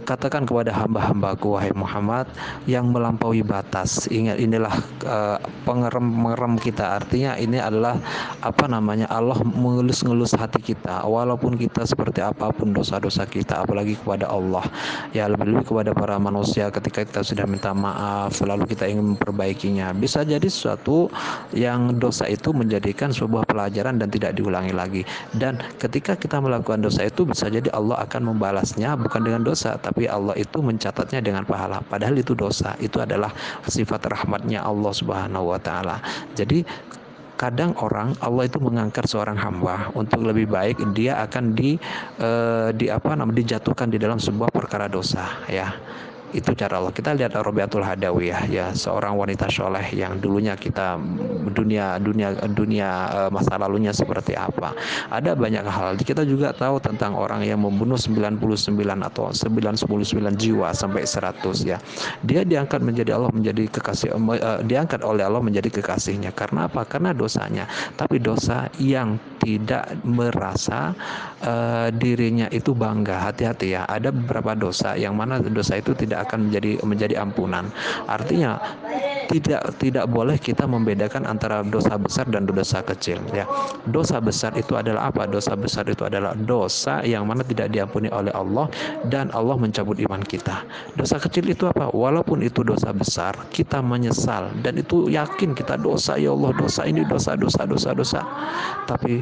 katakan 0.05 0.45
kepada 0.45 0.69
hamba-hambaku 0.69 1.57
wahai 1.57 1.73
Muhammad 1.73 2.29
yang 2.69 2.93
melampaui 2.93 3.41
batas. 3.41 4.05
Ingat 4.11 4.37
inilah 4.37 4.75
uh, 5.09 5.41
pengerem-pengerem 5.65 6.61
kita. 6.61 7.01
Artinya 7.01 7.33
ini 7.41 7.57
adalah 7.57 7.97
apa 8.45 8.69
namanya 8.69 9.09
Allah 9.09 9.41
mengelus-ngelus 9.41 10.37
hati 10.37 10.61
kita 10.61 11.01
walaupun 11.29 11.61
kita 11.61 11.85
seperti 11.85 12.25
apa 12.25 12.49
pun 12.49 12.73
dosa-dosa 12.73 13.29
kita 13.29 13.61
apalagi 13.61 13.93
kepada 13.93 14.25
Allah 14.33 14.65
ya 15.13 15.29
lebih-lebih 15.29 15.69
kepada 15.69 15.93
para 15.93 16.17
manusia 16.17 16.73
ketika 16.73 17.05
kita 17.05 17.21
sudah 17.21 17.45
minta 17.45 17.69
maaf 17.69 18.33
lalu 18.41 18.65
kita 18.65 18.89
ingin 18.89 19.13
memperbaikinya. 19.13 19.93
Bisa 19.93 20.25
jadi 20.25 20.49
sesuatu 20.49 21.13
yang 21.53 22.01
dosa 22.01 22.25
itu 22.25 22.49
menjadikan 22.49 23.13
sebuah 23.13 23.45
pelajaran 23.45 24.01
dan 24.01 24.09
tidak 24.09 24.33
diulangi 24.33 24.73
lagi. 24.73 25.01
Dan 25.37 25.61
ketika 25.77 26.17
kita 26.17 26.41
melakukan 26.41 26.81
dosa 26.81 27.05
itu 27.05 27.29
bisa 27.29 27.45
jadi 27.45 27.69
Allah 27.77 28.01
akan 28.09 28.33
membalasnya 28.33 28.97
bukan 28.97 29.21
dengan 29.21 29.45
dosa 29.45 29.77
tapi 29.77 30.09
Allah 30.09 30.33
itu 30.33 30.57
mencatatnya 30.65 31.21
dengan 31.21 31.45
pahala. 31.45 31.85
Padahal 31.85 32.17
itu 32.17 32.33
dosa 32.33 32.73
itu 32.81 32.97
adalah 32.97 33.29
sifat 33.69 34.09
rahmatnya 34.09 34.65
Allah 34.65 34.89
Subhanahu 34.89 35.53
wa 35.53 35.59
taala. 35.61 36.01
Jadi 36.33 36.65
kadang 37.39 37.71
orang 37.79 38.11
Allah 38.19 38.51
itu 38.51 38.59
mengangkat 38.59 39.07
seorang 39.07 39.39
hamba 39.39 39.87
untuk 39.95 40.27
lebih 40.27 40.51
baik 40.51 40.75
dia 40.91 41.23
akan 41.23 41.55
di 41.55 41.79
uh, 42.19 42.75
di 42.75 42.91
apa 42.91 43.15
namanya 43.15 43.39
dijatuhkan 43.39 43.87
di 43.87 43.95
dalam 43.95 44.19
sebuah 44.19 44.51
perkara 44.51 44.91
dosa 44.91 45.23
ya 45.47 45.71
itu 46.33 46.51
cara 46.53 46.77
Allah. 46.77 46.93
Kita 46.93 47.15
lihat 47.17 47.33
Robiatul 47.39 47.81
Hadawiyah 47.81 48.43
ya 48.49 48.65
seorang 48.73 49.17
wanita 49.17 49.49
soleh 49.49 49.85
yang 49.93 50.21
dulunya 50.21 50.53
kita 50.53 51.01
dunia 51.53 51.97
dunia 51.97 52.33
dunia 52.49 52.89
eh, 53.09 53.29
masa 53.33 53.57
lalunya 53.57 53.91
seperti 53.91 54.37
apa. 54.37 54.73
Ada 55.09 55.33
banyak 55.33 55.65
hal. 55.65 55.97
Kita 55.97 56.23
juga 56.25 56.53
tahu 56.53 56.77
tentang 56.81 57.17
orang 57.17 57.41
yang 57.45 57.61
membunuh 57.61 57.97
99 57.97 58.39
atau 59.05 59.33
99 59.33 60.35
jiwa 60.37 60.69
sampai 60.73 61.03
100 61.05 61.65
ya. 61.65 61.77
Dia 62.25 62.41
diangkat 62.45 62.81
menjadi 62.81 63.17
Allah 63.17 63.31
menjadi 63.33 63.65
kekasih 63.69 64.13
uh, 64.15 64.61
diangkat 64.63 65.01
oleh 65.01 65.25
Allah 65.25 65.41
menjadi 65.41 65.81
kekasihnya. 65.81 66.31
Karena 66.33 66.69
apa? 66.69 66.85
Karena 66.85 67.11
dosanya. 67.11 67.65
Tapi 67.97 68.21
dosa 68.21 68.69
yang 68.77 69.17
tidak 69.39 69.95
merasa 70.03 70.93
uh, 71.43 71.87
dirinya 71.95 72.51
itu 72.51 72.75
bangga 72.75 73.31
hati-hati 73.31 73.73
ya 73.75 73.87
ada 73.87 74.11
beberapa 74.11 74.53
dosa 74.53 74.93
yang 74.99 75.15
mana 75.15 75.39
dosa 75.41 75.79
itu 75.79 75.95
tidak 75.95 76.29
akan 76.29 76.51
menjadi 76.51 76.71
menjadi 76.83 77.15
ampunan. 77.19 77.71
Artinya 78.05 78.59
tidak 79.29 79.77
tidak 79.77 80.09
boleh 80.09 80.41
kita 80.41 80.65
membedakan 80.65 81.29
antara 81.29 81.61
dosa 81.61 82.01
besar 82.01 82.25
dan 82.33 82.49
dosa 82.49 82.81
kecil 82.81 83.21
ya. 83.29 83.45
Dosa 83.93 84.17
besar 84.17 84.57
itu 84.57 84.73
adalah 84.73 85.13
apa? 85.13 85.29
Dosa 85.29 85.53
besar 85.53 85.85
itu 85.85 86.01
adalah 86.01 86.33
dosa 86.33 87.05
yang 87.05 87.29
mana 87.29 87.45
tidak 87.45 87.69
diampuni 87.69 88.09
oleh 88.09 88.33
Allah 88.33 88.65
dan 89.13 89.29
Allah 89.37 89.53
mencabut 89.53 90.01
iman 90.01 90.25
kita. 90.25 90.65
Dosa 90.97 91.21
kecil 91.21 91.45
itu 91.53 91.69
apa? 91.69 91.93
Walaupun 91.93 92.41
itu 92.41 92.65
dosa 92.65 92.89
besar, 92.89 93.37
kita 93.53 93.85
menyesal 93.85 94.49
dan 94.65 94.81
itu 94.81 95.13
yakin 95.13 95.53
kita 95.53 95.77
dosa 95.77 96.17
ya 96.17 96.33
Allah, 96.33 96.51
dosa 96.57 96.89
ini 96.89 97.05
dosa 97.05 97.37
dosa 97.37 97.69
dosa 97.69 97.89
dosa. 97.93 98.21
Tapi 98.89 99.21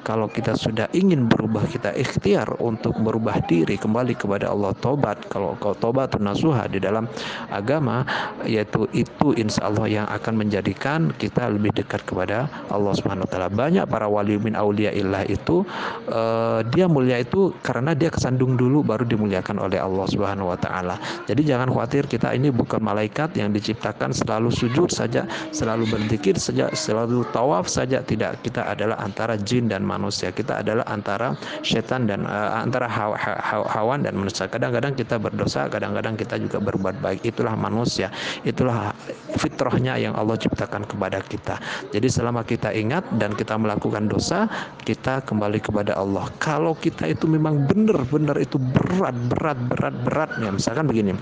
kalau 0.01 0.27
kita 0.27 0.57
sudah 0.57 0.89
ingin 0.97 1.29
berubah 1.29 1.65
kita 1.69 1.93
ikhtiar 1.93 2.57
untuk 2.57 2.97
berubah 2.99 3.37
diri 3.45 3.77
kembali 3.77 4.17
kepada 4.17 4.49
Allah 4.49 4.73
tobat 4.81 5.21
kalau 5.29 5.53
kau 5.61 5.77
tobat 5.77 6.17
nasuha 6.17 6.65
di 6.67 6.81
dalam 6.81 7.05
agama 7.53 8.03
yaitu 8.45 8.89
itu 8.93 9.33
insya 9.37 9.69
Allah 9.69 9.87
yang 9.87 10.07
akan 10.09 10.33
menjadikan 10.41 11.13
kita 11.15 11.49
lebih 11.53 11.71
dekat 11.77 12.01
kepada 12.03 12.49
Allah 12.73 12.93
Subhanahu 12.97 13.29
Wa 13.29 13.31
Taala. 13.31 13.47
Banyak 13.53 13.85
para 13.85 14.09
wali 14.09 14.37
min 14.41 14.57
aulia 14.57 14.89
illah 14.91 15.23
itu 15.29 15.61
uh, 16.09 16.65
dia 16.73 16.89
mulia 16.89 17.21
itu 17.21 17.53
karena 17.61 17.93
dia 17.93 18.09
kesandung 18.09 18.57
dulu 18.57 18.81
baru 18.81 19.05
dimuliakan 19.05 19.61
oleh 19.61 19.77
Allah 19.77 20.05
Subhanahu 20.09 20.49
Wa 20.51 20.57
Taala. 20.57 20.95
Jadi 21.29 21.41
jangan 21.45 21.69
khawatir 21.69 22.09
kita 22.09 22.33
ini 22.33 22.49
bukan 22.49 22.81
malaikat 22.81 23.37
yang 23.37 23.53
diciptakan 23.53 24.11
selalu 24.11 24.49
sujud 24.49 24.89
saja 24.89 25.29
selalu 25.53 25.85
berzikir 25.87 26.35
saja 26.41 26.73
selalu 26.73 27.23
tawaf 27.29 27.69
saja. 27.69 28.01
Tidak 28.01 28.41
kita 28.41 28.73
adalah 28.73 28.97
antara 28.97 29.37
jin 29.37 29.69
dan 29.69 29.85
manusia 29.85 30.00
kita 30.09 30.65
adalah 30.65 30.87
antara 30.89 31.37
setan 31.61 32.09
dan 32.09 32.25
uh, 32.25 32.63
antara 32.63 32.89
hawa, 32.89 33.19
hawa, 33.19 33.67
hawan 33.69 34.01
dan 34.01 34.17
manusia. 34.17 34.49
Kadang-kadang 34.49 34.97
kita 34.97 35.21
berdosa 35.21 35.67
kadang-kadang 35.69 36.17
kita 36.17 36.41
juga 36.41 36.57
berbuat 36.57 37.03
baik. 37.03 37.21
Itulah 37.27 37.53
manusia. 37.53 38.09
Itulah 38.41 38.95
fitrahnya 39.37 39.99
yang 40.01 40.17
Allah 40.17 40.39
ciptakan 40.39 40.87
kepada 40.87 41.21
kita. 41.21 41.61
Jadi 41.91 42.07
selama 42.07 42.41
kita 42.47 42.73
ingat 42.73 43.05
dan 43.21 43.35
kita 43.37 43.59
melakukan 43.59 44.07
dosa 44.07 44.49
kita 44.81 45.21
kembali 45.27 45.59
kepada 45.61 45.99
Allah. 45.99 46.25
Kalau 46.41 46.73
kita 46.73 47.05
itu 47.05 47.27
memang 47.27 47.67
benar-benar 47.67 48.39
itu 48.41 48.57
berat 48.57 49.13
berat 49.27 49.57
berat 49.67 49.95
berat 50.07 50.29
ya 50.39 50.49
misalkan 50.49 50.87
begini 50.87 51.13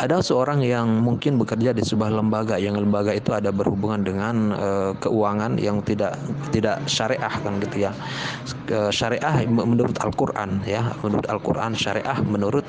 ada 0.00 0.24
seorang 0.24 0.64
yang 0.64 1.04
mungkin 1.04 1.36
bekerja 1.36 1.76
di 1.76 1.84
sebuah 1.84 2.08
lembaga. 2.08 2.56
Yang 2.56 2.88
lembaga 2.88 3.12
itu 3.12 3.36
ada 3.36 3.52
berhubungan 3.52 4.00
dengan 4.00 4.56
uh, 4.56 4.90
keuangan 4.96 5.60
yang 5.60 5.84
tidak 5.84 6.16
tidak 6.56 6.80
syariah 6.88 7.28
kan 7.44 7.60
gitu 7.60 7.84
ya. 7.84 7.92
Syariah 8.88 9.44
menurut 9.44 10.00
Al-Qur'an 10.00 10.64
ya. 10.64 10.96
Menurut 11.04 11.28
Al-Qur'an 11.28 11.76
syariah 11.76 12.16
menurut 12.24 12.64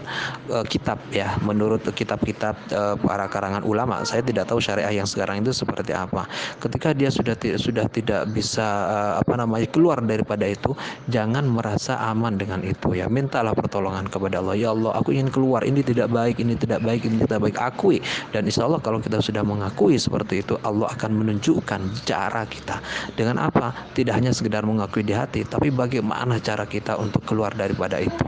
uh, 0.52 0.68
kitab 0.68 1.00
ya. 1.16 1.40
Menurut 1.40 1.88
kitab-kitab 1.88 2.60
uh, 2.76 3.00
para 3.00 3.32
karangan 3.32 3.64
ulama. 3.64 4.04
Saya 4.04 4.20
tidak 4.20 4.52
tahu 4.52 4.60
syariah 4.60 4.92
yang 4.92 5.08
sekarang 5.08 5.40
itu 5.40 5.56
seperti 5.56 5.96
apa. 5.96 6.28
Ketika 6.60 6.92
dia 6.92 7.08
sudah 7.08 7.40
sudah 7.56 7.88
tidak 7.88 8.28
bisa 8.36 8.68
uh, 8.92 9.14
apa 9.24 9.40
namanya 9.40 9.72
keluar 9.72 10.04
daripada 10.04 10.44
itu 10.44 10.76
jangan 11.08 11.48
merasa 11.48 11.96
aman 12.12 12.36
dengan 12.36 12.60
itu 12.68 12.92
ya. 12.92 13.08
Mintalah 13.08 13.56
pertolongan 13.56 14.12
kepada 14.12 14.44
Allah. 14.44 14.60
Ya 14.60 14.76
Allah 14.76 14.92
aku 15.00 15.16
ingin 15.16 15.32
keluar. 15.32 15.64
Ini 15.64 15.80
tidak 15.80 16.12
baik 16.12 16.44
ini 16.44 16.60
tidak 16.60 16.84
baik 16.84 17.08
ini 17.08 17.21
kita 17.22 17.38
baik 17.38 17.58
akui. 17.62 18.02
Dan 18.34 18.50
insya 18.50 18.66
Allah 18.66 18.82
kalau 18.82 18.98
kita 18.98 19.22
sudah 19.22 19.46
mengakui 19.46 20.02
seperti 20.02 20.42
itu 20.42 20.58
Allah 20.66 20.90
akan 20.90 21.12
menunjukkan 21.22 22.06
cara 22.06 22.44
kita. 22.50 22.82
Dengan 23.14 23.38
apa? 23.46 23.94
Tidak 23.94 24.12
hanya 24.12 24.34
sekedar 24.34 24.66
mengakui 24.66 25.06
di 25.06 25.14
hati 25.14 25.46
tapi 25.46 25.70
bagaimana 25.70 26.42
cara 26.42 26.66
kita 26.66 26.98
untuk 26.98 27.22
keluar 27.24 27.54
daripada 27.54 28.02
itu. 28.02 28.26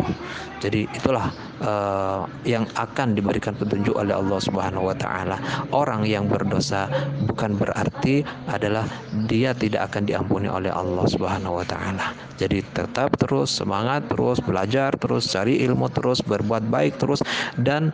Jadi 0.61 0.87
itulah 0.93 1.27
uh, 1.65 2.29
yang 2.45 2.69
akan 2.77 3.17
diberikan 3.17 3.57
petunjuk 3.57 3.97
oleh 3.97 4.13
Allah 4.13 4.39
Subhanahu 4.39 4.93
wa 4.93 4.95
taala. 4.95 5.41
Orang 5.73 6.05
yang 6.05 6.29
berdosa 6.29 6.87
bukan 7.25 7.57
berarti 7.57 8.21
adalah 8.47 8.85
dia 9.25 9.51
tidak 9.57 9.89
akan 9.91 10.05
diampuni 10.05 10.47
oleh 10.47 10.69
Allah 10.69 11.03
Subhanahu 11.09 11.59
wa 11.59 11.65
taala. 11.65 12.13
Jadi 12.37 12.61
tetap 12.75 13.15
terus 13.17 13.49
semangat, 13.53 14.05
terus 14.09 14.37
belajar, 14.43 14.93
terus 14.99 15.29
cari 15.31 15.63
ilmu, 15.63 15.89
terus 15.89 16.21
berbuat 16.21 16.69
baik 16.69 17.01
terus 17.01 17.25
dan 17.57 17.89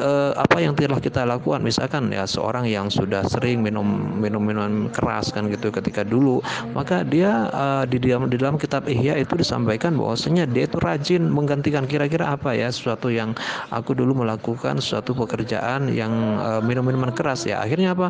uh, 0.00 0.34
apa 0.34 0.58
yang 0.62 0.74
telah 0.74 0.98
kita 0.98 1.22
lakukan 1.22 1.62
misalkan 1.62 2.10
ya 2.10 2.26
seorang 2.26 2.66
yang 2.66 2.90
sudah 2.90 3.22
sering 3.28 3.62
minum 3.62 3.86
minum 4.18 4.42
minum 4.42 4.88
keras 4.90 5.30
kan 5.30 5.46
gitu 5.46 5.70
ketika 5.70 6.02
dulu 6.02 6.40
maka 6.72 7.06
dia 7.06 7.50
uh, 7.52 7.84
di 7.86 8.00
dalam 8.00 8.26
di 8.26 8.40
dalam 8.40 8.56
kitab 8.56 8.88
Ihya 8.88 9.20
itu 9.20 9.36
disampaikan 9.38 9.94
bahwasanya 9.94 10.48
dia 10.48 10.66
itu 10.66 10.80
rajin 10.80 11.28
menggantikan 11.28 11.84
kira 11.86 12.00
kira-kira 12.00 12.32
apa 12.32 12.56
ya 12.56 12.72
sesuatu 12.72 13.09
yang 13.10 13.34
aku 13.74 13.94
dulu 13.94 14.22
melakukan 14.22 14.78
suatu 14.78 15.14
pekerjaan 15.14 15.90
yang 15.90 16.12
uh, 16.38 16.62
minum 16.62 16.86
minuman 16.86 17.10
keras 17.14 17.46
ya 17.46 17.62
akhirnya 17.62 17.94
apa 17.94 18.08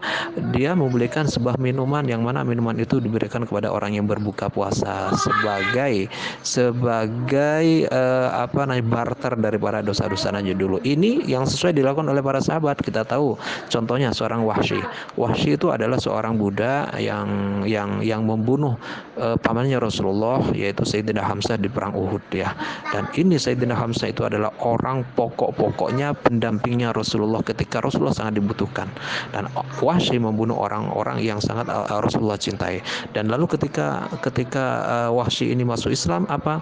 dia 0.52 0.76
membelikan 0.76 1.24
sebuah 1.24 1.56
minuman 1.56 2.04
yang 2.04 2.20
mana 2.24 2.44
minuman 2.44 2.76
itu 2.76 3.00
diberikan 3.00 3.44
kepada 3.48 3.72
orang 3.72 3.96
yang 3.96 4.04
berbuka 4.04 4.52
puasa 4.52 5.12
sebagai 5.16 6.08
sebagai 6.44 7.88
uh, 7.88 8.44
apa 8.44 8.66
namanya 8.66 8.84
barter 8.86 9.34
dari 9.38 9.58
para 9.60 9.80
dosa-dosa 9.80 10.34
aja 10.34 10.52
dulu 10.52 10.82
ini 10.82 11.22
yang 11.30 11.46
sesuai 11.46 11.78
dilakukan 11.78 12.10
oleh 12.10 12.18
para 12.18 12.42
sahabat. 12.42 12.82
Kita 12.82 13.06
tahu 13.06 13.38
contohnya 13.70 14.10
seorang 14.10 14.42
Wahsy. 14.42 14.82
Wahsy 15.14 15.54
itu 15.54 15.70
adalah 15.70 16.02
seorang 16.02 16.34
budak 16.34 16.90
yang 16.98 17.62
yang 17.70 18.02
yang 18.02 18.26
membunuh 18.26 18.74
uh, 19.14 19.38
pamannya 19.38 19.78
Rasulullah 19.78 20.42
yaitu 20.50 20.82
Sayyidina 20.82 21.22
Hamzah 21.22 21.54
di 21.54 21.70
perang 21.70 21.94
Uhud 21.94 22.22
ya. 22.34 22.50
Dan 22.90 23.06
ini 23.14 23.38
Sayyidina 23.38 23.78
Hamzah 23.78 24.10
itu 24.10 24.26
adalah 24.26 24.50
orang 24.66 24.89
pokok-pokoknya 25.14 26.12
pendampingnya 26.26 26.90
Rasulullah 26.90 27.38
ketika 27.46 27.78
Rasulullah 27.78 28.14
sangat 28.14 28.42
dibutuhkan. 28.42 28.90
Dan 29.30 29.46
Wahsy 29.78 30.18
membunuh 30.18 30.58
orang-orang 30.58 31.22
yang 31.22 31.38
sangat 31.38 31.70
uh, 31.70 32.02
Rasulullah 32.02 32.38
cintai. 32.40 32.82
Dan 33.14 33.30
lalu 33.30 33.46
ketika 33.54 34.10
ketika 34.26 34.64
uh, 34.86 35.10
Wahsy 35.14 35.54
ini 35.54 35.62
masuk 35.62 35.94
Islam 35.94 36.26
apa? 36.26 36.58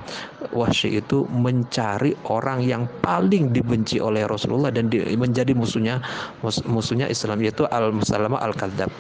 Wahsy 0.53 1.01
itu 1.01 1.25
mencari 1.33 2.13
orang 2.29 2.65
yang 2.65 2.85
paling 3.01 3.51
dibenci 3.53 3.99
oleh 3.99 4.25
Rasulullah 4.29 4.73
dan 4.73 4.93
di, 4.93 5.01
menjadi 5.17 5.53
musuhnya 5.57 6.01
mus, 6.45 6.61
musuhnya 6.69 7.09
Islam 7.09 7.41
yaitu 7.41 7.65
Al-Musalamah 7.69 8.41
Al-Kadzab. 8.45 8.93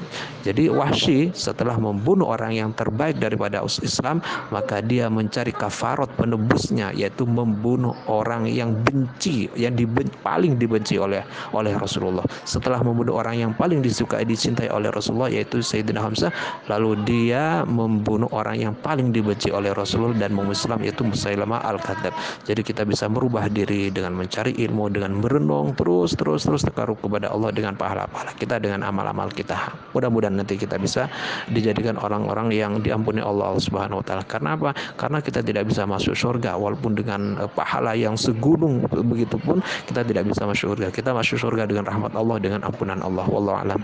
Jadi 0.44 0.72
Wahsy 0.72 1.30
setelah 1.36 1.76
membunuh 1.76 2.28
orang 2.28 2.56
yang 2.56 2.70
terbaik 2.76 3.20
daripada 3.20 3.64
Islam, 3.64 4.20
maka 4.52 4.80
dia 4.84 5.08
mencari 5.10 5.50
kafarot 5.52 6.10
penebusnya 6.16 6.92
yaitu 6.94 7.24
membunuh 7.24 7.96
orang 8.06 8.46
yang 8.46 8.74
benci 8.84 9.07
yang 9.54 9.74
diben, 9.78 10.08
paling 10.20 10.58
dibenci 10.58 10.98
oleh 10.98 11.22
oleh 11.54 11.72
Rasulullah. 11.76 12.24
Setelah 12.44 12.82
membunuh 12.82 13.20
orang 13.20 13.36
yang 13.38 13.52
paling 13.54 13.80
disukai 13.80 14.24
dicintai 14.24 14.68
oleh 14.72 14.92
Rasulullah 14.92 15.30
yaitu 15.32 15.60
Sayyidina 15.62 16.00
Hamzah, 16.02 16.30
lalu 16.66 16.98
dia 17.04 17.62
membunuh 17.64 18.28
orang 18.34 18.58
yang 18.58 18.74
paling 18.78 19.10
dibenci 19.14 19.52
oleh 19.52 19.72
Rasulullah 19.72 20.28
dan 20.28 20.34
Islam 20.48 20.80
yaitu 20.82 21.02
Musailamah 21.04 21.62
Al-Kadzab. 21.64 22.14
Jadi 22.48 22.60
kita 22.64 22.82
bisa 22.88 23.06
merubah 23.06 23.46
diri 23.52 23.92
dengan 23.92 24.16
mencari 24.16 24.56
ilmu, 24.56 24.90
dengan 24.90 25.16
merenung 25.20 25.76
terus 25.76 26.16
terus 26.16 26.44
terus 26.44 26.62
terkaruh 26.64 26.96
kepada 26.98 27.30
Allah 27.30 27.52
dengan 27.52 27.76
pahala-pahala 27.76 28.32
kita 28.34 28.58
dengan 28.58 28.86
amal-amal 28.86 29.30
kita. 29.30 29.72
Mudah-mudahan 29.92 30.34
nanti 30.40 30.58
kita 30.58 30.80
bisa 30.80 31.06
dijadikan 31.52 31.96
orang-orang 32.00 32.50
yang 32.52 32.72
diampuni 32.80 33.22
Allah 33.22 33.54
Subhanahu 33.58 34.00
wa 34.00 34.04
taala. 34.04 34.24
Karena 34.24 34.56
apa? 34.56 34.70
Karena 34.96 35.18
kita 35.22 35.40
tidak 35.44 35.68
bisa 35.70 35.84
masuk 35.84 36.14
surga 36.16 36.56
walaupun 36.58 36.98
dengan 36.98 37.38
uh, 37.38 37.50
pahala 37.50 37.94
yang 37.94 38.18
segunung 38.18 38.84
begitu 39.02 39.36
pun 39.40 39.62
kita 39.86 40.02
tidak 40.06 40.24
bisa 40.28 40.46
masuk 40.46 40.74
surga. 40.74 40.88
Kita 40.94 41.10
masuk 41.14 41.38
surga 41.38 41.64
dengan 41.66 41.86
rahmat 41.86 42.12
Allah 42.14 42.36
dengan 42.38 42.60
ampunan 42.66 43.00
Allah. 43.02 43.26
Wallahu 43.26 43.58
alam. 43.58 43.80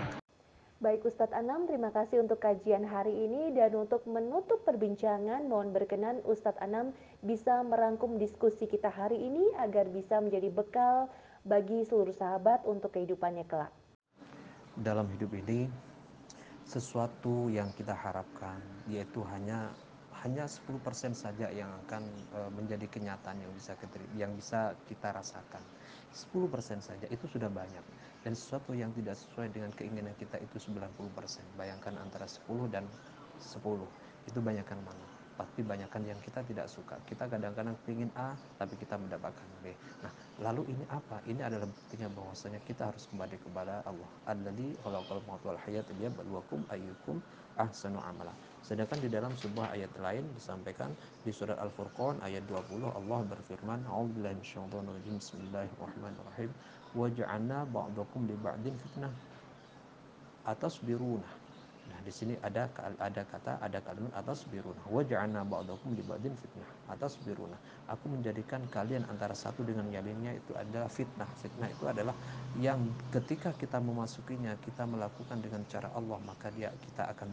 Baik 0.85 1.09
Ustadz 1.09 1.33
Anam, 1.33 1.65
terima 1.65 1.89
kasih 1.89 2.21
untuk 2.21 2.45
kajian 2.45 2.85
hari 2.85 3.15
ini 3.15 3.57
dan 3.57 3.73
untuk 3.73 4.05
menutup 4.05 4.69
perbincangan 4.69 5.49
mohon 5.49 5.73
berkenan 5.73 6.21
Ustadz 6.29 6.61
Anam 6.61 6.93
bisa 7.25 7.65
merangkum 7.65 8.21
diskusi 8.21 8.69
kita 8.69 8.93
hari 8.93 9.17
ini 9.17 9.49
agar 9.65 9.89
bisa 9.89 10.21
menjadi 10.21 10.53
bekal 10.53 11.09
bagi 11.49 11.89
seluruh 11.89 12.13
sahabat 12.13 12.69
untuk 12.69 12.93
kehidupannya 12.93 13.49
kelak. 13.49 13.73
Dalam 14.77 15.09
hidup 15.09 15.33
ini 15.33 15.73
sesuatu 16.69 17.49
yang 17.49 17.73
kita 17.73 17.97
harapkan 17.97 18.61
yaitu 18.85 19.25
hanya 19.33 19.73
hanya 20.25 20.49
10% 20.49 20.81
saja 21.13 21.53
yang 21.53 21.69
akan 21.85 22.09
e, 22.33 22.41
menjadi 22.57 22.89
kenyataan 22.89 23.45
yang 24.17 24.33
bisa 24.33 24.73
kita 24.89 25.09
rasakan. 25.13 25.61
10% 26.17 26.81
saja 26.81 27.07
itu 27.13 27.29
sudah 27.29 27.53
banyak. 27.53 27.85
Dan 28.25 28.33
sesuatu 28.33 28.73
yang 28.73 28.89
tidak 28.97 29.21
sesuai 29.21 29.53
dengan 29.53 29.69
keinginan 29.77 30.17
kita 30.17 30.41
itu 30.41 30.57
90% 30.73 30.97
bayangkan 31.61 31.93
antara 32.01 32.25
10 32.25 32.73
dan 32.73 32.89
10 33.37 33.61
itu 34.25 34.39
banyakkan 34.41 34.81
mana? 34.81 35.05
Pasti 35.37 35.61
banyakkan 35.61 36.01
yang 36.09 36.17
kita 36.25 36.41
tidak 36.47 36.73
suka. 36.73 36.97
Kita 37.05 37.29
kadang-kadang 37.29 37.77
ingin 37.85 38.09
A 38.17 38.33
tapi 38.57 38.81
kita 38.81 38.97
mendapatkan 38.97 39.45
B. 39.61 39.77
Nah 40.01 40.13
lalu 40.41 40.73
ini 40.73 40.89
apa? 40.89 41.21
Ini 41.29 41.45
adalah 41.45 41.69
buktinya 41.69 42.09
bahwasanya 42.17 42.65
kita 42.65 42.89
harus 42.89 43.05
kembali 43.13 43.37
kepada 43.45 43.85
Allah. 43.85 44.09
Alladzi 44.25 44.73
khalaqal 44.81 45.21
mauta 45.29 45.53
wal 45.53 45.61
hayata 45.69 45.93
liyabluwakum 46.01 46.65
ayyukum 46.73 47.21
ahsanu 47.61 48.01
amala 48.01 48.33
sedangkan 48.65 48.97
di 49.05 49.13
dalam 49.13 49.37
sebuah 49.37 49.77
ayat 49.77 49.93
lain 50.01 50.25
disampaikan 50.33 50.89
di 51.21 51.31
surat 51.37 51.61
Al-Furqan 51.61 52.25
ayat 52.25 52.49
20 52.49 52.81
Allah 52.89 53.21
berfirman 53.29 53.85
A'udzubillahi 53.85 54.41
minasyaitonir 54.41 55.21
Bismillahirrahmanirrahim. 55.21 56.51
Waj'alna 56.97 57.69
ba'dakum 57.69 58.25
li 58.25 58.37
ba'din 58.41 58.73
fitnah. 58.81 59.13
Atas 60.49 60.81
biruna 60.81 61.44
Nah, 61.91 61.99
di 62.01 62.13
sini 62.15 62.33
ada 62.41 62.71
ada 62.97 63.23
kata 63.27 63.61
ada 63.61 63.79
kalimat 63.85 64.13
atas 64.17 64.47
biruna. 64.49 64.81
Waj'alna 64.89 65.45
ba'dakum 65.45 65.93
li 65.93 66.05
ba'din 66.07 66.33
fitnah. 66.39 66.69
Atas 66.89 67.21
biruna. 67.21 67.57
Aku 67.91 68.09
menjadikan 68.09 68.65
kalian 68.73 69.05
antara 69.11 69.37
satu 69.37 69.61
dengan 69.67 69.89
yang 69.93 70.05
lainnya 70.05 70.37
itu 70.37 70.53
adalah 70.55 70.87
fitnah. 70.87 71.29
Fitnah 71.41 71.69
itu 71.69 71.85
adalah 71.89 72.15
yang 72.61 72.79
ketika 73.11 73.51
kita 73.57 73.83
memasukinya 73.83 74.55
kita 74.63 74.87
melakukan 74.87 75.43
dengan 75.43 75.67
cara 75.67 75.91
Allah 75.97 76.21
maka 76.23 76.53
dia 76.55 76.71
kita 76.71 77.11
akan 77.11 77.29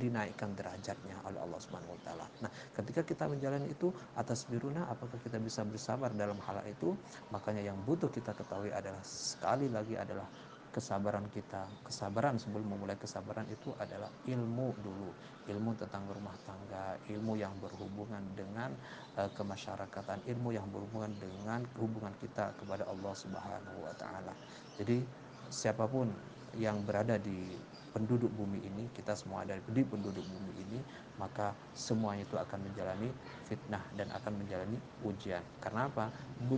dinaikkan 0.00 0.50
derajatnya 0.56 1.14
oleh 1.28 1.38
Allah 1.38 1.60
Subhanahu 1.62 1.94
wa 1.94 2.00
taala. 2.02 2.26
Nah, 2.42 2.50
ketika 2.74 3.04
kita 3.04 3.30
menjalani 3.30 3.70
itu 3.70 3.92
atas 4.18 4.48
biruna 4.50 4.88
apakah 4.90 5.20
kita 5.22 5.38
bisa 5.38 5.62
bersabar 5.62 6.10
dalam 6.16 6.40
hal 6.42 6.64
itu? 6.66 6.96
Makanya 7.30 7.62
yang 7.62 7.78
butuh 7.86 8.10
kita 8.10 8.34
ketahui 8.34 8.72
adalah 8.74 9.00
sekali 9.04 9.70
lagi 9.70 9.94
adalah 9.94 10.26
kesabaran 10.70 11.26
kita. 11.32 11.64
Kesabaran 11.84 12.36
sebelum 12.36 12.76
memulai 12.76 12.96
kesabaran 12.96 13.44
itu 13.50 13.72
adalah 13.80 14.08
ilmu 14.28 14.74
dulu. 14.80 15.10
Ilmu 15.48 15.70
tentang 15.80 16.04
rumah 16.12 16.36
tangga 16.44 17.00
ilmu 17.08 17.40
yang 17.40 17.52
berhubungan 17.58 18.20
dengan 18.36 18.76
uh, 19.16 19.28
kemasyarakatan 19.32 20.20
ilmu 20.28 20.52
yang 20.52 20.68
berhubungan 20.68 21.12
dengan 21.16 21.64
hubungan 21.80 22.12
kita 22.20 22.52
kepada 22.60 22.84
Allah 22.84 23.14
Subhanahu 23.16 23.78
wa 23.80 23.94
taala. 23.96 24.32
Jadi 24.76 25.00
siapa 25.48 25.88
pun 25.88 26.12
yang 26.56 26.80
berada 26.84 27.20
di 27.20 27.56
penduduk 27.92 28.30
bumi 28.36 28.60
ini 28.62 28.84
kita 28.92 29.16
semua 29.16 29.42
ada 29.44 29.56
di 29.58 29.82
penduduk 29.82 30.22
bumi 30.22 30.52
ini 30.68 30.78
maka 31.18 31.50
semuanya 31.74 32.22
itu 32.22 32.36
akan 32.38 32.58
menjalani 32.62 33.10
fitnah 33.50 33.82
dan 33.98 34.06
akan 34.14 34.38
menjalani 34.38 34.78
ujian. 35.02 35.42
Karena 35.58 35.90
apa? 35.90 36.12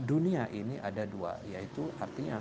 Dunia 0.04 0.46
ini 0.52 0.76
ada 0.82 1.08
dua 1.08 1.40
yaitu 1.48 1.88
artinya 1.96 2.38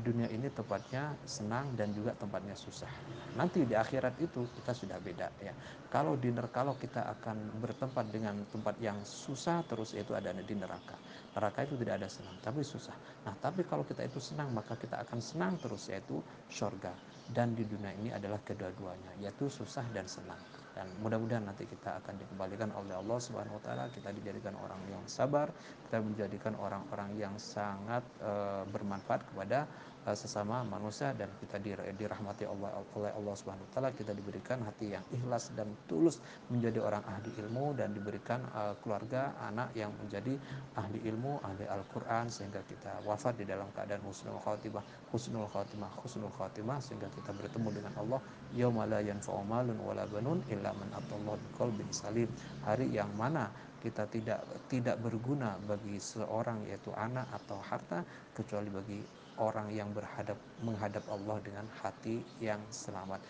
dunia 0.00 0.32
ini 0.32 0.48
tempatnya 0.48 1.12
senang 1.28 1.76
dan 1.76 1.92
juga 1.92 2.16
tempatnya 2.16 2.56
susah. 2.56 2.88
Nanti 3.36 3.68
di 3.68 3.76
akhirat 3.76 4.16
itu 4.16 4.48
kita 4.56 4.72
sudah 4.72 4.96
beda 4.96 5.28
ya. 5.44 5.52
Kalau 5.92 6.16
di 6.16 6.32
kalau 6.48 6.72
kita 6.80 7.04
akan 7.18 7.60
bertempat 7.60 8.08
dengan 8.08 8.40
tempat 8.48 8.80
yang 8.80 8.96
susah 9.04 9.60
terus 9.68 9.92
itu 9.92 10.16
ada 10.16 10.32
di 10.32 10.54
neraka. 10.56 10.96
Neraka 11.36 11.68
itu 11.68 11.76
tidak 11.76 12.00
ada 12.00 12.08
senang 12.08 12.36
tapi 12.40 12.64
susah. 12.64 12.96
Nah 13.28 13.36
tapi 13.36 13.68
kalau 13.68 13.84
kita 13.84 14.08
itu 14.08 14.16
senang 14.16 14.56
maka 14.56 14.72
kita 14.72 15.04
akan 15.04 15.20
senang 15.20 15.60
terus 15.60 15.92
yaitu 15.92 16.24
surga. 16.48 16.92
Dan 17.28 17.52
di 17.52 17.68
dunia 17.68 17.92
ini 17.92 18.08
adalah 18.08 18.40
kedua-duanya 18.40 19.20
yaitu 19.20 19.52
susah 19.52 19.84
dan 19.92 20.08
senang 20.08 20.57
dan 20.78 20.86
mudah-mudahan 21.02 21.42
nanti 21.42 21.66
kita 21.66 21.98
akan 21.98 22.14
dikembalikan 22.22 22.70
oleh 22.70 22.94
Allah 22.94 23.18
Subhanahu 23.18 23.58
wa 23.58 23.62
taala. 23.66 23.84
Kita 23.90 24.14
dijadikan 24.14 24.54
orang 24.54 24.78
yang 24.86 25.02
sabar 25.10 25.50
kita 25.90 25.98
menjadikan 25.98 26.54
orang-orang 26.54 27.18
yang 27.18 27.34
sangat 27.34 28.06
uh, 28.22 28.62
bermanfaat 28.70 29.26
kepada 29.26 29.66
sesama 30.14 30.64
manusia 30.64 31.12
dan 31.16 31.28
kita 31.42 31.58
dirahmati 31.96 32.44
Allah 32.46 32.80
oleh 32.94 33.12
Allah 33.12 33.34
Subhanahu 33.34 33.66
wa 33.66 33.72
taala 33.74 33.90
kita 33.92 34.12
diberikan 34.12 34.62
hati 34.62 34.94
yang 34.94 35.04
ikhlas 35.12 35.52
dan 35.56 35.68
tulus 35.90 36.22
menjadi 36.52 36.80
orang 36.84 37.02
ahli 37.04 37.32
ilmu 37.42 37.74
dan 37.76 37.92
diberikan 37.92 38.44
uh, 38.54 38.76
keluarga 38.80 39.34
anak 39.44 39.74
yang 39.74 39.92
menjadi 39.98 40.38
ahli 40.78 40.98
ilmu 41.08 41.42
ahli 41.44 41.64
Al-Qur'an 41.68 42.30
sehingga 42.30 42.62
kita 42.64 43.02
wafat 43.04 43.40
di 43.40 43.44
dalam 43.44 43.68
keadaan 43.74 44.04
husnul 44.06 44.38
khatimah 44.40 44.84
husnul 45.10 45.48
khatimah 45.48 45.90
husnul 46.04 46.32
khatimah 46.36 46.78
sehingga 46.78 47.08
kita 47.12 47.32
bertemu 47.32 47.68
dengan 47.72 47.92
Allah. 47.98 48.20
Yauma 48.56 48.88
la 48.88 49.00
yanfa'u 49.04 49.44
malun 49.44 49.76
wala 49.84 50.08
banun 50.08 50.40
illa 50.48 50.72
man 50.72 50.88
atallah 50.96 51.36
biqalbin 51.36 51.88
salim. 51.92 52.28
Hari 52.64 52.88
yang 52.92 53.12
mana 53.16 53.52
kita 53.78 54.10
tidak 54.10 54.42
tidak 54.66 54.98
berguna 54.98 55.54
bagi 55.62 56.02
seorang 56.02 56.66
yaitu 56.66 56.90
anak 56.98 57.30
atau 57.30 57.62
harta 57.62 58.02
kecuali 58.34 58.68
bagi 58.68 58.98
orang 59.38 59.70
yang 59.70 59.90
berhadap 59.94 60.36
menghadap 60.66 61.02
Allah 61.08 61.38
dengan 61.42 61.66
hati 61.82 62.22
yang 62.42 62.60
selamat 62.70 63.22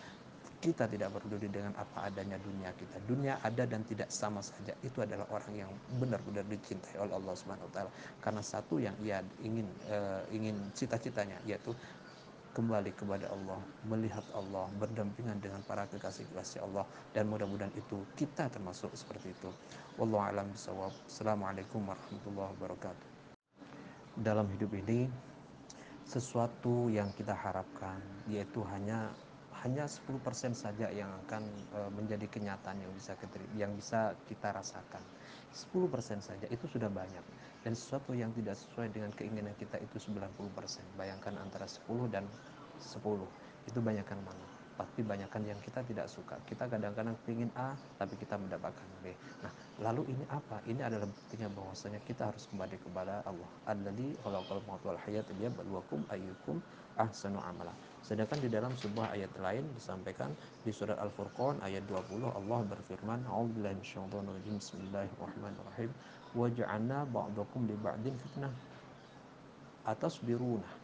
kita 0.59 0.91
tidak 0.91 1.15
peduli 1.15 1.47
dengan 1.47 1.71
apa 1.79 2.11
adanya 2.11 2.35
dunia 2.43 2.75
kita. 2.75 2.99
Dunia 3.07 3.39
ada 3.47 3.63
dan 3.63 3.79
tidak 3.87 4.11
sama 4.11 4.43
saja. 4.43 4.75
Itu 4.83 4.99
adalah 4.99 5.23
orang 5.31 5.55
yang 5.55 5.71
benar-benar 6.03 6.43
dicintai 6.51 6.99
oleh 6.99 7.15
Allah 7.15 7.31
Subhanahu 7.31 7.67
wa 7.71 7.73
taala. 7.73 7.91
Karena 8.19 8.43
satu 8.43 8.75
yang 8.75 8.91
ia 8.99 9.23
ingin 9.39 9.63
uh, 9.87 10.19
ingin 10.35 10.59
cita-citanya 10.75 11.39
yaitu 11.47 11.71
kembali 12.51 12.91
kepada 12.91 13.31
Allah, 13.31 13.55
melihat 13.87 14.25
Allah, 14.35 14.67
berdampingan 14.75 15.39
dengan 15.39 15.63
para 15.63 15.87
kekasih-kekasih 15.87 16.65
Allah 16.67 16.83
dan 17.15 17.31
mudah-mudahan 17.31 17.71
itu 17.79 18.03
kita 18.19 18.51
termasuk 18.51 18.91
seperti 18.99 19.31
itu. 19.31 19.47
Wallahu 19.95 20.27
a'lam 20.27 20.51
bishawab. 20.51 20.91
Assalamualaikum 21.07 21.87
warahmatullahi 21.87 22.51
wabarakatuh. 22.59 23.07
Dalam 24.19 24.51
hidup 24.51 24.75
ini 24.75 25.07
sesuatu 26.09 26.89
yang 26.89 27.13
kita 27.13 27.37
harapkan 27.37 28.01
yaitu 28.25 28.65
hanya 28.65 29.13
hanya 29.61 29.85
10% 29.85 30.23
saja 30.55 30.87
yang 30.89 31.11
akan 31.27 31.43
e, 31.75 31.79
menjadi 31.91 32.25
kenyataan 32.31 32.79
yang 33.59 33.75
bisa 33.75 34.15
kita, 34.25 34.55
rasakan. 34.55 35.03
10% 35.51 36.23
saja 36.23 36.47
itu 36.47 36.65
sudah 36.65 36.87
banyak. 36.87 37.21
Dan 37.59 37.75
sesuatu 37.75 38.15
yang 38.15 38.31
tidak 38.31 38.55
sesuai 38.55 38.87
dengan 38.95 39.11
keinginan 39.11 39.51
kita 39.59 39.75
itu 39.83 39.99
90% 39.99 40.31
bayangkan 40.95 41.35
antara 41.43 41.67
10 41.67 42.07
dan 42.07 42.23
10 42.79 43.03
itu 43.67 43.79
banyakkan 43.83 44.17
mana? 44.23 44.47
Pasti 44.79 45.03
banyakkan 45.03 45.43
yang 45.43 45.59
kita 45.59 45.83
tidak 45.83 46.07
suka. 46.07 46.39
Kita 46.47 46.71
kadang-kadang 46.71 47.19
ingin 47.27 47.51
A 47.59 47.75
tapi 47.99 48.15
kita 48.15 48.39
mendapatkan 48.39 48.87
B. 49.03 49.11
Nah 49.43 49.51
lalu 49.79 50.11
ini 50.11 50.25
apa? 50.27 50.59
Ini 50.67 50.81
adalah 50.83 51.07
buktinya 51.07 51.47
bahwasanya 51.51 51.99
kita 52.07 52.31
harus 52.31 52.47
kembali 52.51 52.77
kepada 52.79 53.23
Allah. 53.27 53.49
Alladzi 53.67 54.15
khalaqal 54.23 54.63
mauta 54.67 54.95
wal 54.95 55.01
hayata 55.03 55.31
liyabluwakum 55.39 56.03
ayyukum 56.11 56.63
ahsanu 56.99 57.39
amala. 57.43 57.71
Sedangkan 58.03 58.39
di 58.39 58.47
dalam 58.51 58.71
sebuah 58.75 59.15
ayat 59.15 59.31
lain 59.39 59.63
disampaikan 59.75 60.31
di 60.63 60.71
surat 60.71 60.99
Al-Furqan 60.99 61.59
ayat 61.63 61.83
20 61.87 62.23
Allah 62.27 62.59
berfirman 62.67 63.23
a'udzubillahi 63.27 63.75
minasyaitonir 63.79 64.35
rajim 64.39 64.55
bismillahirrahmanirrahim. 64.59 65.91
Waja'alna 66.35 67.07
ba'dakum 67.11 67.67
li 67.67 67.75
ba'din 67.79 68.15
fitnah. 68.19 68.53
Atas 69.87 70.19
biruna 70.23 70.63
Nah, 70.63 70.78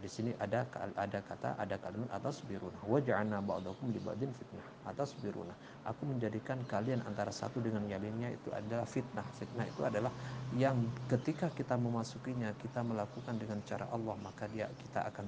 di 0.00 0.08
sini 0.10 0.30
ada 0.36 0.64
ada 0.96 1.18
kata 1.20 1.56
ada 1.56 1.76
kalimat 1.80 2.10
atas 2.12 2.44
biruna. 2.44 2.76
Wa 2.84 3.00
ja'alna 3.00 3.40
ba'dakum 3.40 3.90
li 3.92 4.00
ba'din 4.00 4.30
fitnah. 4.32 4.64
Atas 4.86 5.16
biruna. 5.18 5.52
Aku 5.86 6.06
menjadikan 6.06 6.60
kalian 6.66 7.02
antara 7.04 7.32
satu 7.32 7.58
dengan 7.62 7.84
yang 7.90 8.02
lainnya 8.02 8.32
itu 8.32 8.52
adalah 8.52 8.86
fitnah. 8.86 9.24
Fitnah 9.36 9.66
itu 9.66 9.82
adalah 9.82 10.12
yang 10.54 10.78
ketika 11.10 11.50
kita 11.50 11.74
memasukinya 11.74 12.54
kita 12.60 12.80
melakukan 12.86 13.36
dengan 13.36 13.58
cara 13.66 13.90
Allah 13.90 14.14
maka 14.22 14.46
dia 14.50 14.70
kita 14.70 15.06
akan 15.10 15.24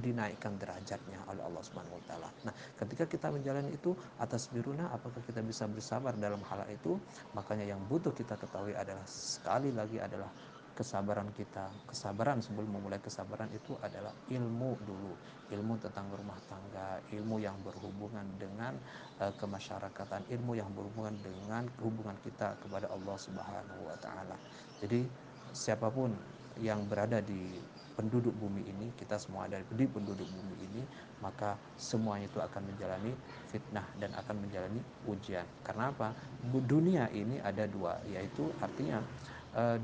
dinaikkan 0.00 0.56
derajatnya 0.56 1.20
oleh 1.28 1.42
Allah 1.44 1.62
Subhanahu 1.62 1.96
wa 2.00 2.04
taala. 2.08 2.28
Nah, 2.48 2.54
ketika 2.80 3.04
kita 3.04 3.28
menjalani 3.30 3.74
itu 3.76 3.92
atas 4.18 4.48
biruna 4.48 4.88
apakah 4.90 5.20
kita 5.24 5.44
bisa 5.44 5.68
bersabar 5.68 6.16
dalam 6.16 6.40
hal 6.48 6.64
itu? 6.72 6.96
Makanya 7.36 7.68
yang 7.76 7.82
butuh 7.86 8.10
kita 8.16 8.34
ketahui 8.40 8.72
adalah 8.72 9.04
sekali 9.04 9.70
lagi 9.70 10.00
adalah 10.00 10.28
kesabaran 10.76 11.32
kita. 11.32 11.72
Kesabaran 11.88 12.44
sebelum 12.44 12.76
memulai 12.76 13.00
kesabaran 13.00 13.48
itu 13.56 13.72
adalah 13.80 14.12
ilmu 14.28 14.76
dulu. 14.84 15.12
Ilmu 15.48 15.80
tentang 15.80 16.12
rumah 16.12 16.36
tangga 16.46 17.00
ilmu 17.16 17.40
yang 17.40 17.56
berhubungan 17.64 18.28
dengan 18.36 18.76
uh, 19.18 19.32
kemasyarakatan 19.40 20.28
ilmu 20.28 20.60
yang 20.60 20.68
berhubungan 20.76 21.16
dengan 21.24 21.64
hubungan 21.80 22.14
kita 22.20 22.60
kepada 22.60 22.92
Allah 22.92 23.16
Subhanahu 23.16 23.80
wa 23.88 23.96
taala. 24.04 24.36
Jadi 24.84 25.08
siapa 25.56 25.88
pun 25.88 26.12
yang 26.60 26.84
berada 26.84 27.24
di 27.24 27.56
penduduk 27.96 28.36
bumi 28.36 28.60
ini 28.68 28.92
kita 29.00 29.16
semua 29.16 29.48
ada 29.48 29.56
di 29.72 29.84
penduduk 29.88 30.28
bumi 30.28 30.56
ini 30.68 30.82
maka 31.24 31.56
semuanya 31.80 32.28
itu 32.28 32.40
akan 32.44 32.62
menjalani 32.68 33.12
fitnah 33.48 33.88
dan 33.96 34.12
akan 34.12 34.36
menjalani 34.36 34.80
ujian. 35.08 35.48
Karena 35.64 35.88
apa? 35.88 36.12
Dunia 36.44 37.08
ini 37.16 37.40
ada 37.40 37.64
dua 37.64 37.96
yaitu 38.12 38.52
artinya 38.60 39.00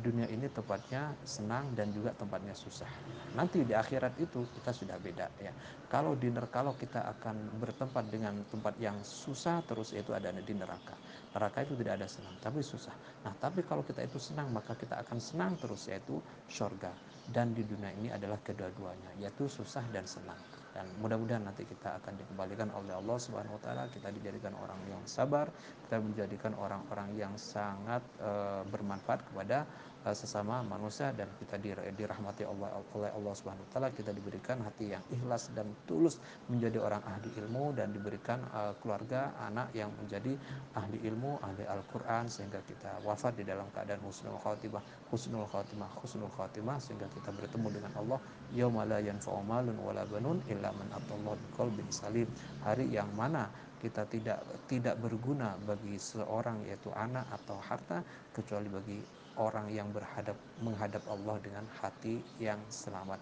dunia 0.05 0.29
ini 0.29 0.53
tempatnya 0.53 1.17
senang 1.25 1.73
dan 1.73 1.89
juga 1.97 2.13
tempatnya 2.13 2.53
susah. 2.53 2.89
Nanti 3.33 3.65
di 3.65 3.73
akhirat 3.73 4.21
itu 4.21 4.45
kita 4.61 4.71
sudah 4.75 5.01
beda 5.01 5.27
ya. 5.41 5.53
Kalau 5.89 6.13
di 6.13 6.29
kalau 6.53 6.77
kita 6.77 7.09
akan 7.17 7.57
bertempat 7.57 8.05
dengan 8.13 8.45
tempat 8.53 8.77
yang 8.77 9.01
susah 9.01 9.65
terus 9.65 9.97
itu 9.97 10.13
ada 10.13 10.29
di 10.29 10.55
neraka. 10.57 10.93
Neraka 11.33 11.65
itu 11.65 11.73
tidak 11.81 12.05
ada 12.05 12.09
senang, 12.09 12.37
tapi 12.45 12.61
susah. 12.61 12.93
Nah, 13.25 13.33
tapi 13.41 13.65
kalau 13.65 13.81
kita 13.81 14.05
itu 14.05 14.21
senang 14.21 14.53
maka 14.53 14.77
kita 14.77 15.01
akan 15.01 15.17
senang 15.17 15.57
terus 15.57 15.89
yaitu 15.89 16.21
surga. 16.53 16.93
Dan 17.33 17.57
di 17.57 17.65
dunia 17.65 17.95
ini 17.97 18.09
adalah 18.13 18.37
kedua-duanya 18.45 19.17
yaitu 19.17 19.49
susah 19.49 19.87
dan 19.95 20.05
senang 20.05 20.37
dan 20.73 20.89
mudah-mudahan 21.05 21.45
nanti 21.45 21.69
kita 21.69 22.01
akan 22.01 22.17
dikembalikan 22.17 22.73
oleh 22.73 22.97
Allah 22.97 23.17
Subhanahu 23.21 23.61
wa 23.61 23.63
taala. 23.63 23.85
Kita 23.93 24.09
dijadikan 24.09 24.57
orang 24.57 24.81
yang 24.89 25.03
sabar 25.05 25.53
kita 25.93 26.01
menjadikan 26.01 26.57
orang-orang 26.57 27.13
yang 27.21 27.37
sangat 27.37 28.01
uh, 28.25 28.65
bermanfaat 28.73 29.21
kepada 29.29 29.69
sesama 30.11 30.67
manusia 30.67 31.15
dan 31.15 31.31
kita 31.39 31.63
dirahmati 31.95 32.43
Allah 32.43 32.83
oleh 32.99 33.15
Allah 33.15 33.33
Subhanahu 33.39 33.63
wa 33.63 33.71
taala 33.71 33.89
kita 33.95 34.11
diberikan 34.11 34.59
hati 34.67 34.91
yang 34.91 35.03
ikhlas 35.15 35.55
dan 35.55 35.71
tulus 35.87 36.19
menjadi 36.51 36.83
orang 36.83 36.99
ahli 37.07 37.31
ilmu 37.39 37.71
dan 37.79 37.95
diberikan 37.95 38.43
uh, 38.51 38.75
keluarga 38.83 39.31
anak 39.47 39.71
yang 39.79 39.95
menjadi 40.03 40.35
ahli 40.75 40.99
ilmu 41.07 41.39
ahli 41.39 41.63
Al-Qur'an 41.71 42.27
sehingga 42.27 42.59
kita 42.67 43.07
wafat 43.07 43.39
di 43.39 43.47
dalam 43.47 43.71
keadaan 43.71 44.03
husnul 44.03 44.43
khatimah 44.43 44.83
husnul 45.15 45.47
khatimah 45.47 45.91
husnul 46.03 46.35
khatimah 46.35 46.83
sehingga 46.83 47.07
kita 47.15 47.31
bertemu 47.31 47.69
dengan 47.71 47.93
Allah. 47.95 48.19
Yauma 48.59 48.83
la 48.83 48.99
yanfa'u 48.99 49.41
malun 49.47 49.79
wala 49.79 50.03
banun 50.11 50.43
illa 50.51 50.75
man 50.75 50.89
atallahu 50.99 51.39
biqalbin 51.49 51.87
salim. 51.95 52.27
Hari 52.67 52.91
yang 52.91 53.09
mana 53.15 53.47
kita 53.79 54.07
tidak 54.07 54.39
tidak 54.71 54.95
berguna 55.03 55.59
bagi 55.67 55.99
seorang 55.99 56.63
yaitu 56.67 56.91
anak 56.95 57.27
atau 57.35 57.59
harta 57.59 58.03
kecuali 58.31 58.71
bagi 58.71 59.22
orang 59.37 59.73
yang 59.73 59.89
berhadap 59.93 60.37
menghadap 60.61 61.03
Allah 61.09 61.37
dengan 61.41 61.65
hati 61.81 62.21
yang 62.41 62.61
selamat 62.69 63.21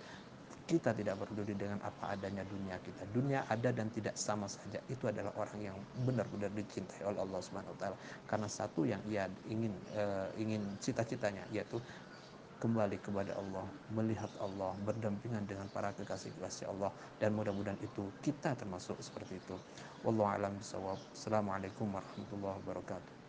kita 0.70 0.94
tidak 0.94 1.18
peduli 1.18 1.58
dengan 1.58 1.82
apa 1.82 2.14
adanya 2.14 2.46
dunia 2.46 2.78
kita. 2.78 3.02
Dunia 3.10 3.42
ada 3.50 3.74
dan 3.74 3.90
tidak 3.90 4.14
sama 4.14 4.46
saja. 4.46 4.78
Itu 4.86 5.10
adalah 5.10 5.34
orang 5.34 5.58
yang 5.58 5.76
benar-benar 6.06 6.46
dicintai 6.54 7.02
oleh 7.02 7.18
Allah 7.18 7.42
Subhanahu 7.42 7.74
wa 7.74 7.78
taala. 7.82 7.96
Karena 8.30 8.46
satu 8.46 8.86
yang 8.86 9.02
ia 9.10 9.26
ingin 9.50 9.74
uh, 9.98 10.30
ingin 10.38 10.62
cita-citanya 10.78 11.42
yaitu 11.50 11.82
kembali 12.62 13.02
kepada 13.02 13.34
Allah, 13.34 13.66
melihat 13.90 14.30
Allah, 14.38 14.76
berdampingan 14.86 15.42
dengan 15.48 15.66
para 15.74 15.90
kekasih-kekasih 15.96 16.70
Allah 16.70 16.92
dan 17.18 17.34
mudah-mudahan 17.34 17.80
itu 17.82 18.06
kita 18.22 18.54
termasuk 18.54 18.94
seperti 19.02 19.42
itu. 19.42 19.58
Wallahu 20.06 20.38
a'lam 20.38 20.54
bishawab. 20.60 21.00
Assalamualaikum 21.10 21.90
warahmatullahi 21.90 22.60
wabarakatuh. 22.62 23.19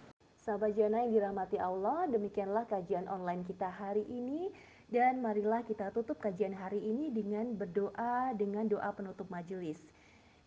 Sahabat 0.41 0.73
Jana 0.73 1.05
yang 1.05 1.13
dirahmati 1.13 1.61
Allah, 1.61 2.09
demikianlah 2.09 2.65
kajian 2.65 3.05
online 3.05 3.45
kita 3.45 3.69
hari 3.69 4.01
ini 4.09 4.49
dan 4.89 5.21
marilah 5.21 5.61
kita 5.61 5.93
tutup 5.93 6.17
kajian 6.17 6.57
hari 6.57 6.81
ini 6.81 7.13
dengan 7.13 7.53
berdoa 7.53 8.33
dengan 8.33 8.65
doa 8.65 8.89
penutup 8.89 9.29
majelis. 9.29 9.77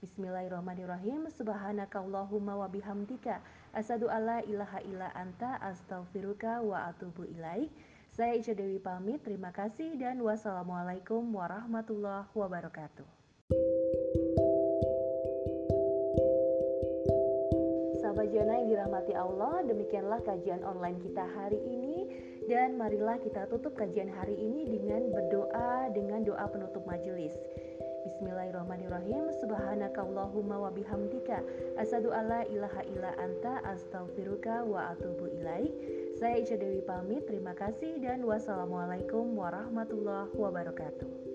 Bismillahirrahmanirrahim. 0.02 1.30
Subhanakallahumma 1.30 2.58
wa 2.58 2.66
bihamdika 2.66 3.38
asyhadu 3.70 4.10
alla 4.10 4.42
ilaha 4.42 4.82
illa 4.82 5.14
anta 5.14 5.62
astaghfiruka 5.62 6.58
wa 6.66 6.90
atubu 6.90 7.30
ilaik. 7.30 7.70
Saya 8.10 8.34
Ica 8.34 8.50
Dewi 8.50 8.82
pamit, 8.82 9.22
terima 9.22 9.54
kasih 9.54 9.94
dan 9.94 10.18
wassalamualaikum 10.18 11.22
warahmatullahi 11.22 12.26
wabarakatuh. 12.34 13.06
Jana 18.32 18.56
yang 18.64 18.68
dirahmati 18.72 19.12
Allah, 19.12 19.60
demikianlah 19.68 20.20
kajian 20.24 20.64
online 20.64 20.96
kita 21.04 21.24
hari 21.36 21.60
ini 21.60 22.08
dan 22.48 22.80
marilah 22.80 23.20
kita 23.20 23.44
tutup 23.52 23.76
kajian 23.76 24.08
hari 24.08 24.32
ini 24.32 24.64
dengan 24.64 25.12
berdoa 25.12 25.92
dengan 25.92 26.24
doa 26.24 26.48
penutup 26.48 26.84
majelis. 26.88 27.36
Bismillahirrahmanirrahim. 28.04 29.32
Subhanakallahumma 29.40 30.56
wa 30.56 30.70
bihamdika 30.72 31.40
asyhadu 31.80 32.12
alla 32.12 32.44
ilaha 32.48 32.84
illa 32.92 33.10
anta 33.16 33.64
astaghfiruka 33.64 34.64
wa 34.68 34.92
atubu 34.92 35.28
ilaik. 35.28 35.72
Saya 36.20 36.40
Ica 36.40 36.60
Dewi 36.60 36.84
pamit, 36.84 37.24
terima 37.24 37.56
kasih 37.56 38.00
dan 38.00 38.24
wassalamualaikum 38.24 39.36
warahmatullahi 39.36 40.32
wabarakatuh. 40.36 41.33